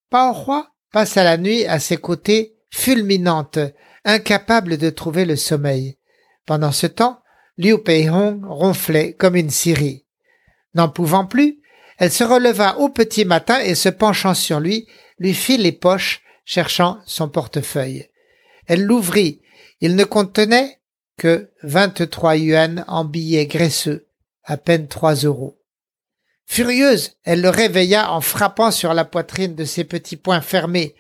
Pao 0.10 0.34
passa 0.92 1.24
la 1.24 1.38
nuit 1.38 1.66
à 1.66 1.80
ses 1.80 1.98
côtés, 1.98 2.56
fulminante, 2.72 3.60
incapable 4.06 4.78
de 4.78 4.90
trouver 4.90 5.26
le 5.26 5.36
sommeil. 5.36 5.98
Pendant 6.46 6.72
ce 6.72 6.88
temps, 6.88 7.22
Liu 7.58 7.78
Peihong 7.78 8.44
ronflait 8.46 9.14
comme 9.14 9.36
une 9.36 9.50
scierie. 9.50 10.06
N'en 10.74 10.90
pouvant 10.90 11.26
plus, 11.26 11.59
elle 12.00 12.12
se 12.12 12.24
releva 12.24 12.78
au 12.78 12.90
petit 12.90 13.26
matin 13.26 13.60
et 13.60 13.76
se 13.76 13.90
penchant 13.90 14.34
sur 14.34 14.60
lui, 14.60 14.88
lui 15.20 15.34
fit 15.34 15.58
les 15.58 15.74
poches, 15.74 16.22
cherchant 16.46 17.00
son 17.06 17.30
portefeuille. 17.30 18.10
Elle 18.68 18.84
l'ouvrit. 18.84 19.42
Il 19.82 19.96
ne 19.96 20.06
contenait 20.06 20.80
que 21.18 21.52
vingt-trois 21.62 22.38
yuan 22.38 22.86
en 22.88 23.04
billets 23.04 23.48
graisseux 23.48 24.08
à 24.46 24.56
peine 24.58 24.88
trois 24.88 25.16
euros. 25.16 25.60
Furieuse, 26.46 27.12
elle 27.26 27.42
le 27.42 27.50
réveilla 27.50 28.12
en 28.12 28.22
frappant 28.22 28.72
sur 28.72 28.94
la 28.94 29.06
poitrine 29.06 29.54
de 29.54 29.66
ses 29.66 29.84
petits 29.84 30.18
poings 30.18 30.42
fermés. 30.42 30.96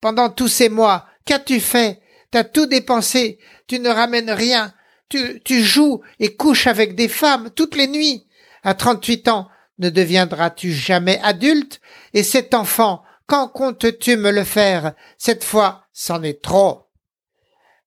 Pendant 0.00 0.28
tous 0.28 0.48
ces 0.48 0.68
mois, 0.68 1.06
qu'as-tu 1.24 1.60
fait? 1.60 2.00
T'as 2.30 2.44
tout 2.44 2.66
dépensé, 2.66 3.38
tu 3.66 3.78
ne 3.78 3.88
ramènes 3.88 4.30
rien, 4.30 4.72
tu, 5.08 5.40
tu 5.44 5.62
joues 5.62 6.02
et 6.20 6.36
couches 6.36 6.66
avec 6.66 6.94
des 6.94 7.08
femmes 7.08 7.50
toutes 7.54 7.76
les 7.76 7.88
nuits. 7.88 8.26
À 8.62 8.74
trente-huit 8.74 9.28
ans, 9.28 9.48
ne 9.82 9.90
deviendras-tu 9.90 10.72
jamais 10.72 11.20
adulte? 11.22 11.80
Et 12.14 12.22
cet 12.22 12.54
enfant, 12.54 13.02
quand 13.26 13.48
comptes-tu 13.48 14.16
me 14.16 14.30
le 14.30 14.44
faire? 14.44 14.94
Cette 15.18 15.44
fois, 15.44 15.84
c'en 15.92 16.22
est 16.22 16.40
trop. 16.40 16.86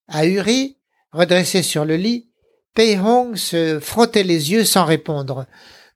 Ahuri, 0.07 0.77
redressé 1.11 1.63
sur 1.63 1.85
le 1.85 1.95
lit, 1.95 2.29
Pei 2.73 2.99
Hong 2.99 3.37
se 3.37 3.79
frottait 3.79 4.23
les 4.23 4.51
yeux 4.51 4.65
sans 4.65 4.83
répondre. 4.83 5.45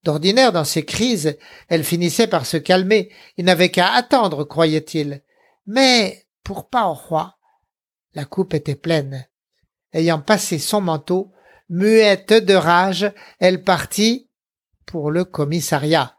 D'ordinaire, 0.03 0.53
dans 0.53 0.63
ces 0.63 0.85
crises, 0.85 1.37
elle 1.67 1.83
finissait 1.83 2.27
par 2.27 2.45
se 2.45 2.55
calmer. 2.55 3.11
Il 3.35 3.43
n'avait 3.45 3.69
qu'à 3.69 3.91
attendre, 3.91 4.45
croyait-il. 4.45 5.21
Mais, 5.67 6.25
pour 6.43 6.69
Pao 6.69 6.95
Hua, 6.95 7.35
la 8.13 8.23
coupe 8.23 8.53
était 8.53 8.75
pleine. 8.75 9.27
Ayant 9.91 10.21
passé 10.21 10.57
son 10.57 10.79
manteau, 10.79 11.33
muette 11.67 12.31
de 12.31 12.53
rage, 12.53 13.11
elle 13.39 13.63
partit 13.63 14.28
pour 14.89 15.11
le 15.11 15.23
commissariat. 15.23 16.15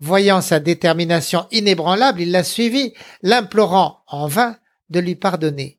Voyant 0.00 0.40
sa 0.40 0.60
détermination 0.60 1.46
inébranlable, 1.50 2.22
il 2.22 2.32
la 2.32 2.42
suivit, 2.42 2.94
l'implorant 3.22 3.98
en 4.06 4.26
vain 4.28 4.56
de 4.88 4.98
lui 4.98 5.14
pardonner. 5.14 5.78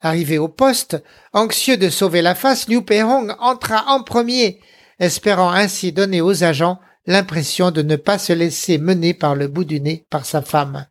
Arrivé 0.00 0.38
au 0.38 0.48
poste, 0.48 1.00
anxieux 1.32 1.76
de 1.76 1.88
sauver 1.88 2.20
la 2.20 2.34
face, 2.34 2.68
Liu 2.68 2.82
Peihong 2.82 3.32
entra 3.38 3.84
en 3.86 4.02
premier, 4.02 4.60
espérant 4.98 5.52
ainsi 5.52 5.92
donner 5.92 6.20
aux 6.20 6.42
agents 6.42 6.80
l'impression 7.06 7.70
de 7.70 7.82
ne 7.82 7.94
pas 7.94 8.18
se 8.18 8.32
laisser 8.32 8.78
mener 8.78 9.14
par 9.14 9.36
le 9.36 9.46
bout 9.46 9.64
du 9.64 9.80
nez 9.80 10.04
par 10.10 10.26
sa 10.26 10.42
femme. 10.42 10.86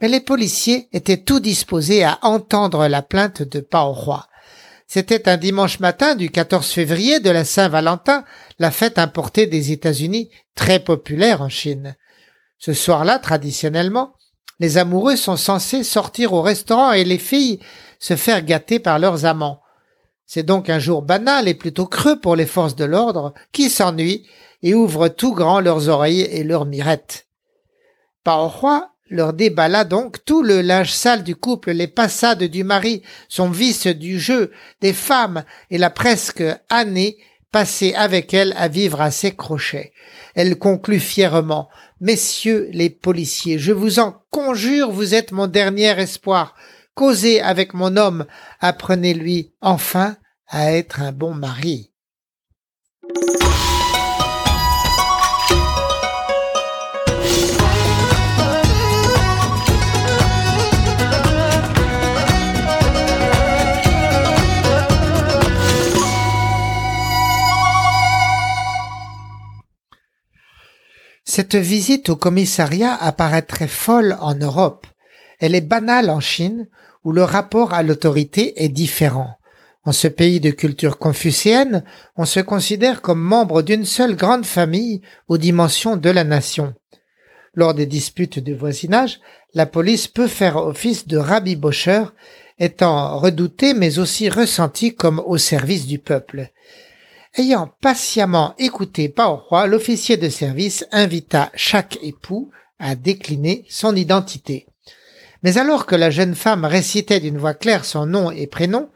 Mais 0.00 0.08
les 0.08 0.20
policiers 0.20 0.88
étaient 0.92 1.24
tout 1.24 1.40
disposés 1.40 2.04
à 2.04 2.20
entendre 2.22 2.86
la 2.86 3.02
plainte 3.02 3.42
de 3.42 3.58
Pao 3.58 3.92
Roi. 3.92 4.28
C'était 4.94 5.28
un 5.28 5.36
dimanche 5.36 5.80
matin 5.80 6.14
du 6.14 6.30
14 6.30 6.70
février 6.70 7.18
de 7.18 7.28
la 7.28 7.44
Saint-Valentin, 7.44 8.24
la 8.60 8.70
fête 8.70 8.96
importée 8.96 9.48
des 9.48 9.72
États-Unis, 9.72 10.30
très 10.54 10.78
populaire 10.78 11.42
en 11.42 11.48
Chine. 11.48 11.96
Ce 12.58 12.72
soir-là, 12.72 13.18
traditionnellement, 13.18 14.14
les 14.60 14.78
amoureux 14.78 15.16
sont 15.16 15.36
censés 15.36 15.82
sortir 15.82 16.32
au 16.32 16.42
restaurant 16.42 16.92
et 16.92 17.02
les 17.02 17.18
filles 17.18 17.58
se 17.98 18.14
faire 18.14 18.44
gâter 18.44 18.78
par 18.78 19.00
leurs 19.00 19.24
amants. 19.24 19.62
C'est 20.26 20.44
donc 20.44 20.70
un 20.70 20.78
jour 20.78 21.02
banal 21.02 21.48
et 21.48 21.54
plutôt 21.54 21.86
creux 21.86 22.20
pour 22.20 22.36
les 22.36 22.46
forces 22.46 22.76
de 22.76 22.84
l'ordre 22.84 23.34
qui 23.50 23.70
s'ennuient 23.70 24.24
et 24.62 24.74
ouvrent 24.74 25.08
tout 25.08 25.34
grand 25.34 25.58
leurs 25.58 25.88
oreilles 25.88 26.20
et 26.20 26.44
leurs 26.44 26.66
mirettes. 26.66 27.26
Parfois, 28.22 28.93
leur 29.10 29.32
déballa 29.32 29.84
donc 29.84 30.24
tout 30.24 30.42
le 30.42 30.60
linge 30.60 30.92
sale 30.92 31.24
du 31.24 31.36
couple, 31.36 31.72
les 31.72 31.88
passades 31.88 32.44
du 32.44 32.64
mari, 32.64 33.02
son 33.28 33.50
vice 33.50 33.86
du 33.86 34.18
jeu, 34.18 34.50
des 34.80 34.92
femmes 34.92 35.44
et 35.70 35.78
la 35.78 35.90
presque 35.90 36.42
année 36.68 37.18
passée 37.52 37.94
avec 37.94 38.34
elle 38.34 38.54
à 38.56 38.68
vivre 38.68 39.00
à 39.00 39.10
ses 39.10 39.36
crochets. 39.36 39.92
Elle 40.34 40.58
conclut 40.58 41.00
fièrement. 41.00 41.68
Messieurs 42.00 42.68
les 42.72 42.90
policiers, 42.90 43.58
je 43.58 43.72
vous 43.72 44.00
en 44.00 44.16
conjure, 44.30 44.90
vous 44.90 45.14
êtes 45.14 45.30
mon 45.30 45.46
dernier 45.46 45.98
espoir. 46.00 46.54
Causez 46.94 47.40
avec 47.40 47.74
mon 47.74 47.96
homme, 47.96 48.26
apprenez-lui 48.60 49.54
enfin 49.60 50.16
à 50.48 50.72
être 50.72 51.00
un 51.00 51.12
bon 51.12 51.34
mari. 51.34 51.92
Cette 71.36 71.56
visite 71.56 72.10
au 72.10 72.14
commissariat 72.14 72.94
apparaîtrait 72.94 73.66
folle 73.66 74.16
en 74.20 74.36
Europe. 74.36 74.86
Elle 75.40 75.56
est 75.56 75.68
banale 75.68 76.08
en 76.08 76.20
Chine, 76.20 76.68
où 77.02 77.10
le 77.10 77.24
rapport 77.24 77.74
à 77.74 77.82
l'autorité 77.82 78.62
est 78.62 78.68
différent. 78.68 79.36
En 79.84 79.90
ce 79.90 80.06
pays 80.06 80.38
de 80.38 80.52
culture 80.52 80.96
confucéenne, 80.96 81.82
on 82.16 82.24
se 82.24 82.38
considère 82.38 83.02
comme 83.02 83.20
membre 83.20 83.62
d'une 83.62 83.84
seule 83.84 84.14
grande 84.14 84.46
famille 84.46 85.02
aux 85.26 85.36
dimensions 85.36 85.96
de 85.96 86.08
la 86.08 86.22
nation. 86.22 86.72
Lors 87.54 87.74
des 87.74 87.86
disputes 87.86 88.38
de 88.38 88.54
voisinage, 88.54 89.18
la 89.54 89.66
police 89.66 90.06
peut 90.06 90.28
faire 90.28 90.56
office 90.56 91.08
de 91.08 91.16
rabibocheur, 91.16 92.14
étant 92.60 93.18
redoutée 93.18 93.74
mais 93.74 93.98
aussi 93.98 94.28
ressentie 94.28 94.94
comme 94.94 95.20
au 95.26 95.36
service 95.36 95.88
du 95.88 95.98
peuple. 95.98 96.52
Ayant 97.36 97.68
patiemment 97.80 98.54
écouté 98.58 99.12
Roi, 99.18 99.66
l'officier 99.66 100.16
de 100.16 100.28
service 100.28 100.86
invita 100.92 101.50
chaque 101.56 101.98
époux 102.00 102.52
à 102.78 102.94
décliner 102.94 103.64
son 103.68 103.96
identité. 103.96 104.66
Mais 105.42 105.58
alors 105.58 105.84
que 105.84 105.96
la 105.96 106.10
jeune 106.10 106.36
femme 106.36 106.64
récitait 106.64 107.18
d'une 107.18 107.38
voix 107.38 107.54
claire 107.54 107.84
son 107.84 108.06
nom 108.06 108.30
et 108.30 108.46
prénom, 108.46 108.88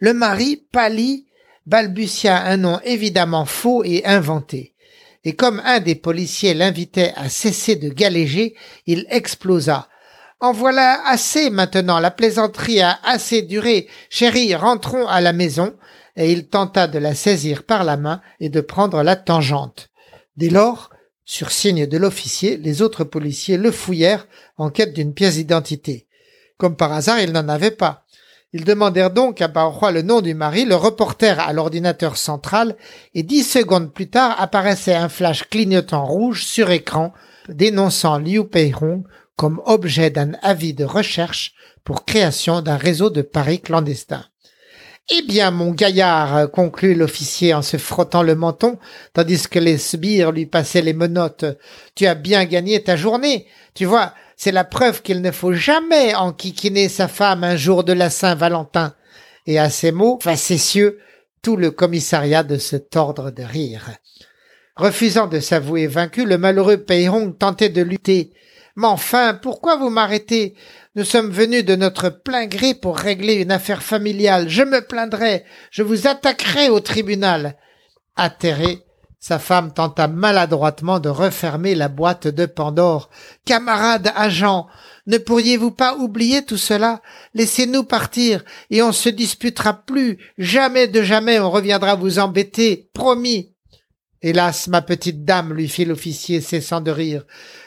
le 0.00 0.12
mari 0.12 0.64
pâlit, 0.72 1.26
balbutia 1.66 2.42
un 2.44 2.56
nom 2.56 2.80
évidemment 2.84 3.44
faux 3.44 3.84
et 3.84 4.04
inventé. 4.04 4.74
Et 5.22 5.36
comme 5.36 5.62
un 5.64 5.78
des 5.78 5.94
policiers 5.94 6.52
l'invitait 6.52 7.12
à 7.14 7.28
cesser 7.28 7.76
de 7.76 7.90
galéger, 7.90 8.56
il 8.86 9.06
explosa. 9.08 9.88
En 10.40 10.52
voilà 10.52 11.00
assez 11.06 11.48
maintenant, 11.48 12.00
la 12.00 12.10
plaisanterie 12.10 12.82
a 12.82 12.98
assez 13.04 13.42
duré. 13.42 13.86
Chérie, 14.10 14.56
rentrons 14.56 15.06
à 15.06 15.20
la 15.20 15.32
maison 15.32 15.76
et 16.16 16.32
il 16.32 16.48
tenta 16.48 16.86
de 16.86 16.98
la 16.98 17.14
saisir 17.14 17.64
par 17.64 17.84
la 17.84 17.96
main 17.96 18.20
et 18.40 18.48
de 18.48 18.60
prendre 18.60 19.02
la 19.02 19.16
tangente. 19.16 19.90
Dès 20.36 20.50
lors, 20.50 20.90
sur 21.24 21.50
signe 21.50 21.86
de 21.86 21.96
l'officier, 21.96 22.56
les 22.56 22.82
autres 22.82 23.04
policiers 23.04 23.56
le 23.56 23.70
fouillèrent 23.70 24.26
en 24.56 24.70
quête 24.70 24.92
d'une 24.92 25.14
pièce 25.14 25.36
d'identité. 25.36 26.06
Comme 26.58 26.76
par 26.76 26.92
hasard, 26.92 27.20
il 27.20 27.32
n'en 27.32 27.48
avait 27.48 27.70
pas. 27.70 28.04
Ils 28.52 28.64
demandèrent 28.64 29.10
donc 29.10 29.42
à 29.42 29.48
Barois 29.48 29.90
le 29.90 30.02
nom 30.02 30.20
du 30.20 30.34
mari, 30.34 30.64
le 30.64 30.76
reportèrent 30.76 31.40
à 31.40 31.52
l'ordinateur 31.52 32.16
central, 32.16 32.76
et 33.12 33.24
dix 33.24 33.42
secondes 33.42 33.92
plus 33.92 34.08
tard 34.08 34.40
apparaissait 34.40 34.94
un 34.94 35.08
flash 35.08 35.48
clignotant 35.48 36.06
rouge 36.06 36.44
sur 36.44 36.70
écran 36.70 37.12
dénonçant 37.48 38.18
Liu 38.18 38.44
Peihong 38.44 39.04
comme 39.36 39.60
objet 39.64 40.10
d'un 40.10 40.34
avis 40.42 40.74
de 40.74 40.84
recherche 40.84 41.54
pour 41.82 42.04
création 42.04 42.62
d'un 42.62 42.76
réseau 42.76 43.10
de 43.10 43.22
paris 43.22 43.60
clandestins. 43.60 44.24
Eh 45.10 45.20
bien, 45.20 45.50
mon 45.50 45.72
gaillard, 45.72 46.50
conclut 46.50 46.94
l'officier 46.94 47.52
en 47.52 47.60
se 47.60 47.76
frottant 47.76 48.22
le 48.22 48.34
menton, 48.34 48.78
tandis 49.12 49.46
que 49.48 49.58
les 49.58 49.76
sbires 49.76 50.32
lui 50.32 50.46
passaient 50.46 50.80
les 50.80 50.94
menottes, 50.94 51.44
tu 51.94 52.06
as 52.06 52.14
bien 52.14 52.46
gagné 52.46 52.82
ta 52.82 52.96
journée. 52.96 53.46
Tu 53.74 53.84
vois, 53.84 54.14
c'est 54.36 54.50
la 54.50 54.64
preuve 54.64 55.02
qu'il 55.02 55.20
ne 55.20 55.30
faut 55.30 55.52
jamais 55.52 56.14
enquiquiner 56.14 56.88
sa 56.88 57.06
femme 57.06 57.44
un 57.44 57.56
jour 57.56 57.84
de 57.84 57.92
la 57.92 58.08
Saint-Valentin. 58.08 58.94
Et 59.46 59.58
à 59.58 59.68
ces 59.68 59.92
mots 59.92 60.18
facétieux, 60.22 60.98
tout 61.42 61.58
le 61.58 61.70
commissariat 61.70 62.42
de 62.42 62.56
se 62.56 62.76
tordre 62.76 63.30
de 63.30 63.42
rire. 63.42 63.90
Refusant 64.74 65.26
de 65.26 65.38
s'avouer 65.38 65.86
vaincu, 65.86 66.24
le 66.24 66.38
malheureux 66.38 66.78
Peyrong 66.78 67.36
tentait 67.36 67.68
de 67.68 67.82
lutter. 67.82 68.32
Mais 68.76 68.86
enfin, 68.86 69.34
pourquoi 69.34 69.76
vous 69.76 69.90
m'arrêtez? 69.90 70.54
Nous 70.96 71.04
sommes 71.04 71.30
venus 71.30 71.64
de 71.64 71.74
notre 71.74 72.08
plein 72.08 72.46
gré 72.46 72.72
pour 72.72 72.96
régler 72.96 73.34
une 73.34 73.50
affaire 73.50 73.82
familiale. 73.82 74.48
Je 74.48 74.62
me 74.62 74.80
plaindrai, 74.80 75.44
je 75.72 75.82
vous 75.82 76.06
attaquerai 76.06 76.68
au 76.68 76.78
tribunal. 76.78 77.56
Atterré, 78.14 78.78
sa 79.18 79.40
femme 79.40 79.72
tenta 79.72 80.06
maladroitement 80.06 81.00
de 81.00 81.08
refermer 81.08 81.74
la 81.74 81.88
boîte 81.88 82.28
de 82.28 82.46
Pandore. 82.46 83.10
Camarade 83.44 84.12
agent, 84.14 84.68
ne 85.08 85.18
pourriez-vous 85.18 85.72
pas 85.72 85.96
oublier 85.96 86.44
tout 86.44 86.58
cela? 86.58 87.02
Laissez-nous 87.34 87.82
partir, 87.82 88.44
et 88.70 88.80
on 88.80 88.92
se 88.92 89.08
disputera 89.08 89.72
plus. 89.72 90.18
Jamais 90.38 90.86
de 90.86 91.02
jamais 91.02 91.40
on 91.40 91.50
reviendra 91.50 91.96
vous 91.96 92.20
embêter. 92.20 92.88
Promis. 92.92 93.53
Hélas, 94.24 94.68
ma 94.68 94.80
petite 94.80 95.26
dame, 95.26 95.52
lui 95.52 95.68
fit 95.68 95.84
l'officier, 95.84 96.40
cessant 96.40 96.80
de 96.80 96.90
rire. 96.90 97.24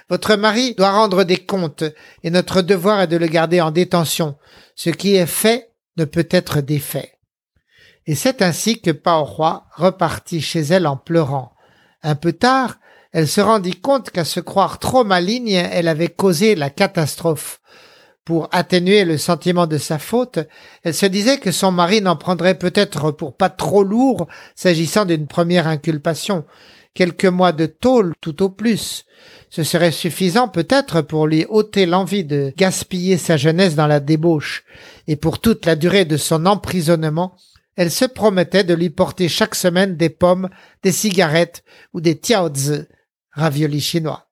Votre 0.10 0.36
mari 0.36 0.74
doit 0.74 0.90
rendre 0.90 1.24
des 1.24 1.38
comptes, 1.38 1.84
et 2.24 2.32
notre 2.32 2.64
devoir 2.64 3.00
est 3.00 3.08
de 3.08 3.16
le 3.16 3.28
garder 3.28 3.62
en 3.62 3.70
détention. 3.70 4.40
Ce 4.74 4.90
qui 4.90 5.14
est 5.14 5.28
fait 5.28 5.70
ne 5.98 6.06
peut 6.06 6.28
être 6.32 6.62
défait. 6.62 7.14
Et 8.08 8.16
c'est 8.16 8.42
ainsi 8.42 8.82
que 8.82 8.90
Roi 9.06 9.68
repartit 9.76 10.42
chez 10.42 10.62
elle 10.62 10.88
en 10.88 10.98
pleurant. 10.98 11.54
Un 12.02 12.16
peu 12.16 12.34
tard, 12.34 12.80
elle 13.12 13.28
se 13.28 13.40
rendit 13.40 13.80
compte 13.80 14.10
qu'à 14.10 14.26
se 14.26 14.40
croire 14.40 14.80
trop 14.80 15.04
maligne, 15.04 15.52
elle 15.52 15.88
avait 15.88 16.08
causé 16.08 16.56
la 16.56 16.72
catastrophe. 16.72 17.62
Pour 18.28 18.50
atténuer 18.52 19.06
le 19.06 19.18
sentiment 19.18 19.68
de 19.68 19.78
sa 19.78 20.00
faute, 20.00 20.40
elle 20.84 20.94
se 20.94 21.06
disait 21.06 21.38
que 21.38 21.54
son 21.54 21.72
mari 21.72 22.02
n'en 22.02 22.18
prendrait 22.18 22.58
peut-être 22.58 23.12
pour 23.12 23.38
pas 23.38 23.50
trop 23.50 23.86
lourd 23.86 24.28
s'agissant 24.54 25.06
d'une 25.06 25.28
première 25.28 25.66
inculpation. 25.66 26.44
Quelques 26.94 27.24
mois 27.24 27.54
de 27.54 27.68
tôle 27.68 28.14
tout 28.20 28.44
au 28.44 28.50
plus. 28.50 29.06
Ce 29.50 29.64
serait 29.64 29.94
suffisant 29.94 30.50
peut-être 30.50 31.00
pour 31.00 31.26
lui 31.26 31.46
ôter 31.48 31.86
l'envie 31.86 32.26
de 32.26 32.52
gaspiller 32.58 33.16
sa 33.16 33.38
jeunesse 33.38 33.76
dans 33.76 33.88
la 33.88 34.02
débauche. 34.02 34.66
Et 35.08 35.16
pour 35.16 35.40
toute 35.40 35.66
la 35.66 35.78
durée 35.78 36.04
de 36.04 36.18
son 36.18 36.46
emprisonnement, 36.48 37.38
elle 37.78 37.92
se 37.92 38.04
promettait 38.04 38.66
de 38.66 38.74
lui 38.74 38.90
porter 38.90 39.30
chaque 39.30 39.56
semaine 39.56 39.96
des 39.96 40.10
pommes, 40.10 40.50
des 40.84 40.92
cigarettes 40.92 41.64
ou 41.94 42.02
des 42.02 42.20
tiaozi, 42.20 42.82
raviolis 43.32 43.80
chinois. 43.80 44.28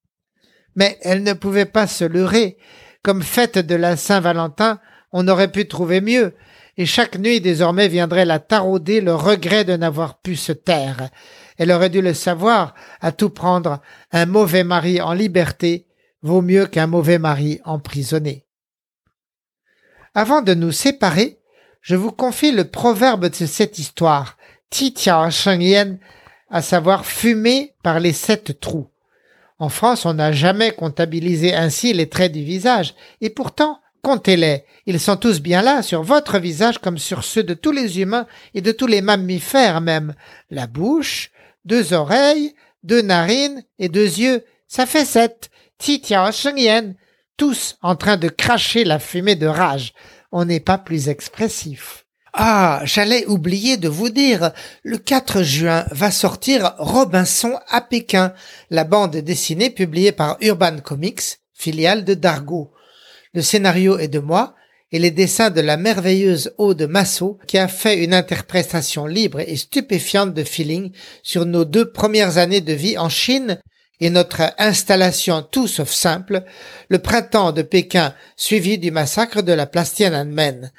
Mais 0.76 0.98
elle 1.02 1.24
ne 1.24 1.32
pouvait 1.32 1.64
pas 1.64 1.88
se 1.88 2.04
leurrer 2.04 2.58
comme 3.06 3.22
fête 3.22 3.60
de 3.60 3.76
la 3.76 3.98
Saint-Valentin, 3.98 4.80
on 5.12 5.28
aurait 5.28 5.52
pu 5.52 5.68
trouver 5.68 6.02
mieux, 6.02 6.34
et 6.76 6.88
chaque 6.88 7.20
nuit 7.20 7.40
désormais 7.40 7.88
viendrait 7.88 8.26
la 8.26 8.40
tarauder 8.40 9.00
le 9.00 9.14
regret 9.14 9.64
de 9.64 9.78
n'avoir 9.78 10.18
pu 10.18 10.36
se 10.36 10.52
taire. 10.52 11.12
Elle 11.60 11.72
aurait 11.72 11.92
dû 11.92 12.02
le 12.02 12.16
savoir, 12.16 12.74
à 13.02 13.12
tout 13.12 13.30
prendre, 13.30 13.80
un 14.12 14.26
mauvais 14.26 14.64
mari 14.64 15.02
en 15.02 15.14
liberté 15.14 15.86
vaut 16.24 16.42
mieux 16.42 16.66
qu'un 16.66 16.88
mauvais 16.88 17.20
mari 17.20 17.60
emprisonné. 17.64 18.48
Avant 20.16 20.42
de 20.42 20.56
nous 20.56 20.72
séparer, 20.72 21.38
je 21.82 21.96
vous 21.96 22.12
confie 22.12 22.54
le 22.54 22.64
proverbe 22.64 23.30
de 23.30 23.46
cette 23.46 23.78
histoire, 23.78 24.36
Ti 24.72 24.96
Sheng 24.98 26.00
à 26.50 26.62
savoir 26.64 27.06
fumer 27.06 27.76
par 27.84 28.00
les 28.00 28.14
sept 28.14 28.60
trous. 28.60 28.90
En 29.58 29.70
France, 29.70 30.06
on 30.06 30.16
n'a 30.16 30.32
jamais 30.32 30.72
comptabilisé 30.72 31.54
ainsi 31.54 31.94
les 31.94 32.10
traits 32.10 32.32
du 32.32 32.44
visage, 32.44 32.94
et 33.22 33.30
pourtant, 33.30 33.80
comptez-les, 34.02 34.66
ils 34.86 35.00
sont 35.00 35.16
tous 35.16 35.40
bien 35.40 35.62
là, 35.62 35.82
sur 35.82 36.04
votre 36.04 36.40
visage 36.40 36.78
comme 36.78 36.98
sur 36.98 37.24
ceux 37.24 37.44
de 37.44 37.54
tous 37.54 37.72
les 37.72 38.00
humains 38.00 38.28
et 38.54 38.62
de 38.62 38.72
tous 38.72 38.88
les 38.88 39.02
mammifères 39.02 39.82
même. 39.82 40.14
La 40.50 40.68
bouche, 40.68 41.32
deux 41.64 41.94
oreilles, 41.94 42.54
deux 42.84 43.02
narines 43.02 43.64
et 43.80 43.90
deux 43.90 44.20
yeux, 44.20 44.44
ça 44.68 44.86
fait 44.86 45.06
sept. 45.06 45.50
Tous 47.38 47.78
en 47.82 47.96
train 47.96 48.18
de 48.18 48.30
cracher 48.30 48.84
la 48.84 49.00
fumée 49.00 49.36
de 49.36 49.48
rage. 49.48 49.94
On 50.32 50.46
n'est 50.46 50.62
pas 50.62 50.78
plus 50.78 51.10
expressif. 51.10 52.05
Ah, 52.38 52.82
j'allais 52.84 53.26
oublier 53.28 53.78
de 53.78 53.88
vous 53.88 54.10
dire, 54.10 54.52
le 54.84 54.98
4 54.98 55.42
juin 55.42 55.86
va 55.92 56.12
sortir 56.12 56.74
Robinson 56.80 57.58
à 57.70 57.80
Pékin, 57.80 58.34
la 58.70 58.84
bande 58.84 59.16
dessinée 59.16 59.70
publiée 59.70 60.12
par 60.12 60.36
Urban 60.42 60.80
Comics, 60.84 61.40
filiale 61.54 62.04
de 62.04 62.14
Dargo. 62.14 62.74
Le 63.34 63.42
scénario 63.42 63.98
est 64.00 64.10
de 64.10 64.20
moi 64.20 64.54
et 64.92 65.00
les 65.00 65.12
dessins 65.12 65.50
de 65.50 65.62
la 65.62 65.78
merveilleuse 65.78 66.54
Aude 66.58 66.82
Massot 66.82 67.40
qui 67.48 67.58
a 67.58 67.70
fait 67.70 68.04
une 68.04 68.14
interprétation 68.14 69.06
libre 69.06 69.40
et 69.40 69.56
stupéfiante 69.56 70.34
de 70.34 70.44
feeling 70.44 70.92
sur 71.24 71.46
nos 71.46 71.64
deux 71.64 71.90
premières 71.90 72.38
années 72.38 72.60
de 72.60 72.74
vie 72.74 72.98
en 72.98 73.08
Chine 73.08 73.62
et 74.02 74.10
notre 74.10 74.42
installation 74.58 75.42
tout 75.42 75.70
sauf 75.70 75.90
simple, 75.90 76.44
le 76.90 77.00
printemps 77.00 77.54
de 77.54 77.62
Pékin 77.62 78.14
suivi 78.36 78.78
du 78.78 78.92
massacre 78.92 79.42
de 79.42 79.54
la 79.54 79.68
place 79.68 79.94
Tiananmen. 79.94 80.74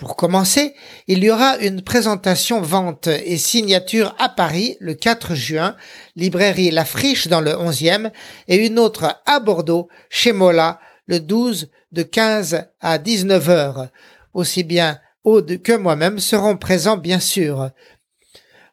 Pour 0.00 0.16
commencer, 0.16 0.74
il 1.08 1.22
y 1.22 1.30
aura 1.30 1.58
une 1.58 1.82
présentation 1.82 2.62
vente 2.62 3.08
et 3.08 3.36
signature 3.36 4.14
à 4.18 4.30
Paris 4.30 4.78
le 4.80 4.94
4 4.94 5.34
juin, 5.34 5.76
librairie 6.16 6.70
La 6.70 6.86
Friche 6.86 7.28
dans 7.28 7.42
le 7.42 7.50
11e, 7.50 8.10
et 8.48 8.64
une 8.66 8.78
autre 8.78 9.20
à 9.26 9.40
Bordeaux, 9.40 9.88
chez 10.08 10.32
Mola, 10.32 10.80
le 11.04 11.20
12 11.20 11.68
de 11.92 12.02
15 12.02 12.64
à 12.80 12.96
19 12.96 13.50
heures. 13.50 13.88
Aussi 14.32 14.64
bien 14.64 14.98
Aude 15.22 15.60
que 15.60 15.76
moi-même 15.76 16.18
seront 16.18 16.56
présents 16.56 16.96
bien 16.96 17.20
sûr. 17.20 17.68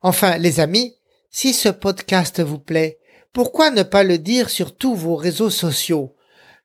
Enfin, 0.01 0.37
les 0.37 0.61
amis, 0.61 0.95
si 1.29 1.53
ce 1.53 1.67
podcast 1.67 2.39
vous 2.39 2.59
plaît, 2.59 2.99
pourquoi 3.33 3.69
ne 3.69 3.83
pas 3.83 4.03
le 4.03 4.17
dire 4.17 4.49
sur 4.49 4.77
tous 4.77 4.95
vos 4.95 5.17
réseaux 5.17 5.49
sociaux? 5.49 6.15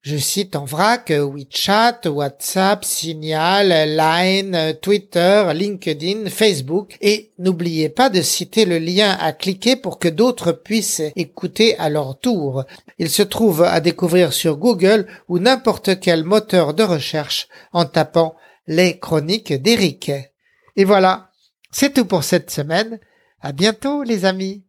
Je 0.02 0.16
cite 0.16 0.56
en 0.56 0.64
vrac 0.64 1.12
euh, 1.12 1.24
WeChat, 1.24 2.00
WhatsApp, 2.06 2.84
Signal, 2.84 3.68
Line, 3.96 4.74
Twitter, 4.82 5.52
LinkedIn, 5.54 6.28
Facebook 6.28 6.96
et 7.00 7.30
n'oubliez 7.38 7.88
pas 7.88 8.10
de 8.10 8.20
citer 8.20 8.64
le 8.64 8.78
lien 8.78 9.16
à 9.20 9.32
cliquer 9.32 9.76
pour 9.76 10.00
que 10.00 10.08
d'autres 10.08 10.50
puissent 10.50 11.02
écouter 11.14 11.78
à 11.78 11.88
leur 11.88 12.18
tour. 12.18 12.64
Il 12.98 13.10
se 13.10 13.22
trouve 13.22 13.62
à 13.62 13.78
découvrir 13.80 14.32
sur 14.32 14.56
Google 14.56 15.06
ou 15.28 15.38
n'importe 15.38 16.00
quel 16.00 16.24
moteur 16.24 16.74
de 16.74 16.82
recherche 16.82 17.46
en 17.72 17.84
tapant 17.84 18.34
les 18.66 18.98
chroniques 18.98 19.52
d'Eric. 19.52 20.10
Et 20.74 20.84
voilà, 20.84 21.30
c'est 21.70 21.94
tout 21.94 22.06
pour 22.06 22.24
cette 22.24 22.50
semaine. 22.50 22.98
À 23.40 23.52
bientôt 23.52 24.02
les 24.02 24.24
amis. 24.24 24.64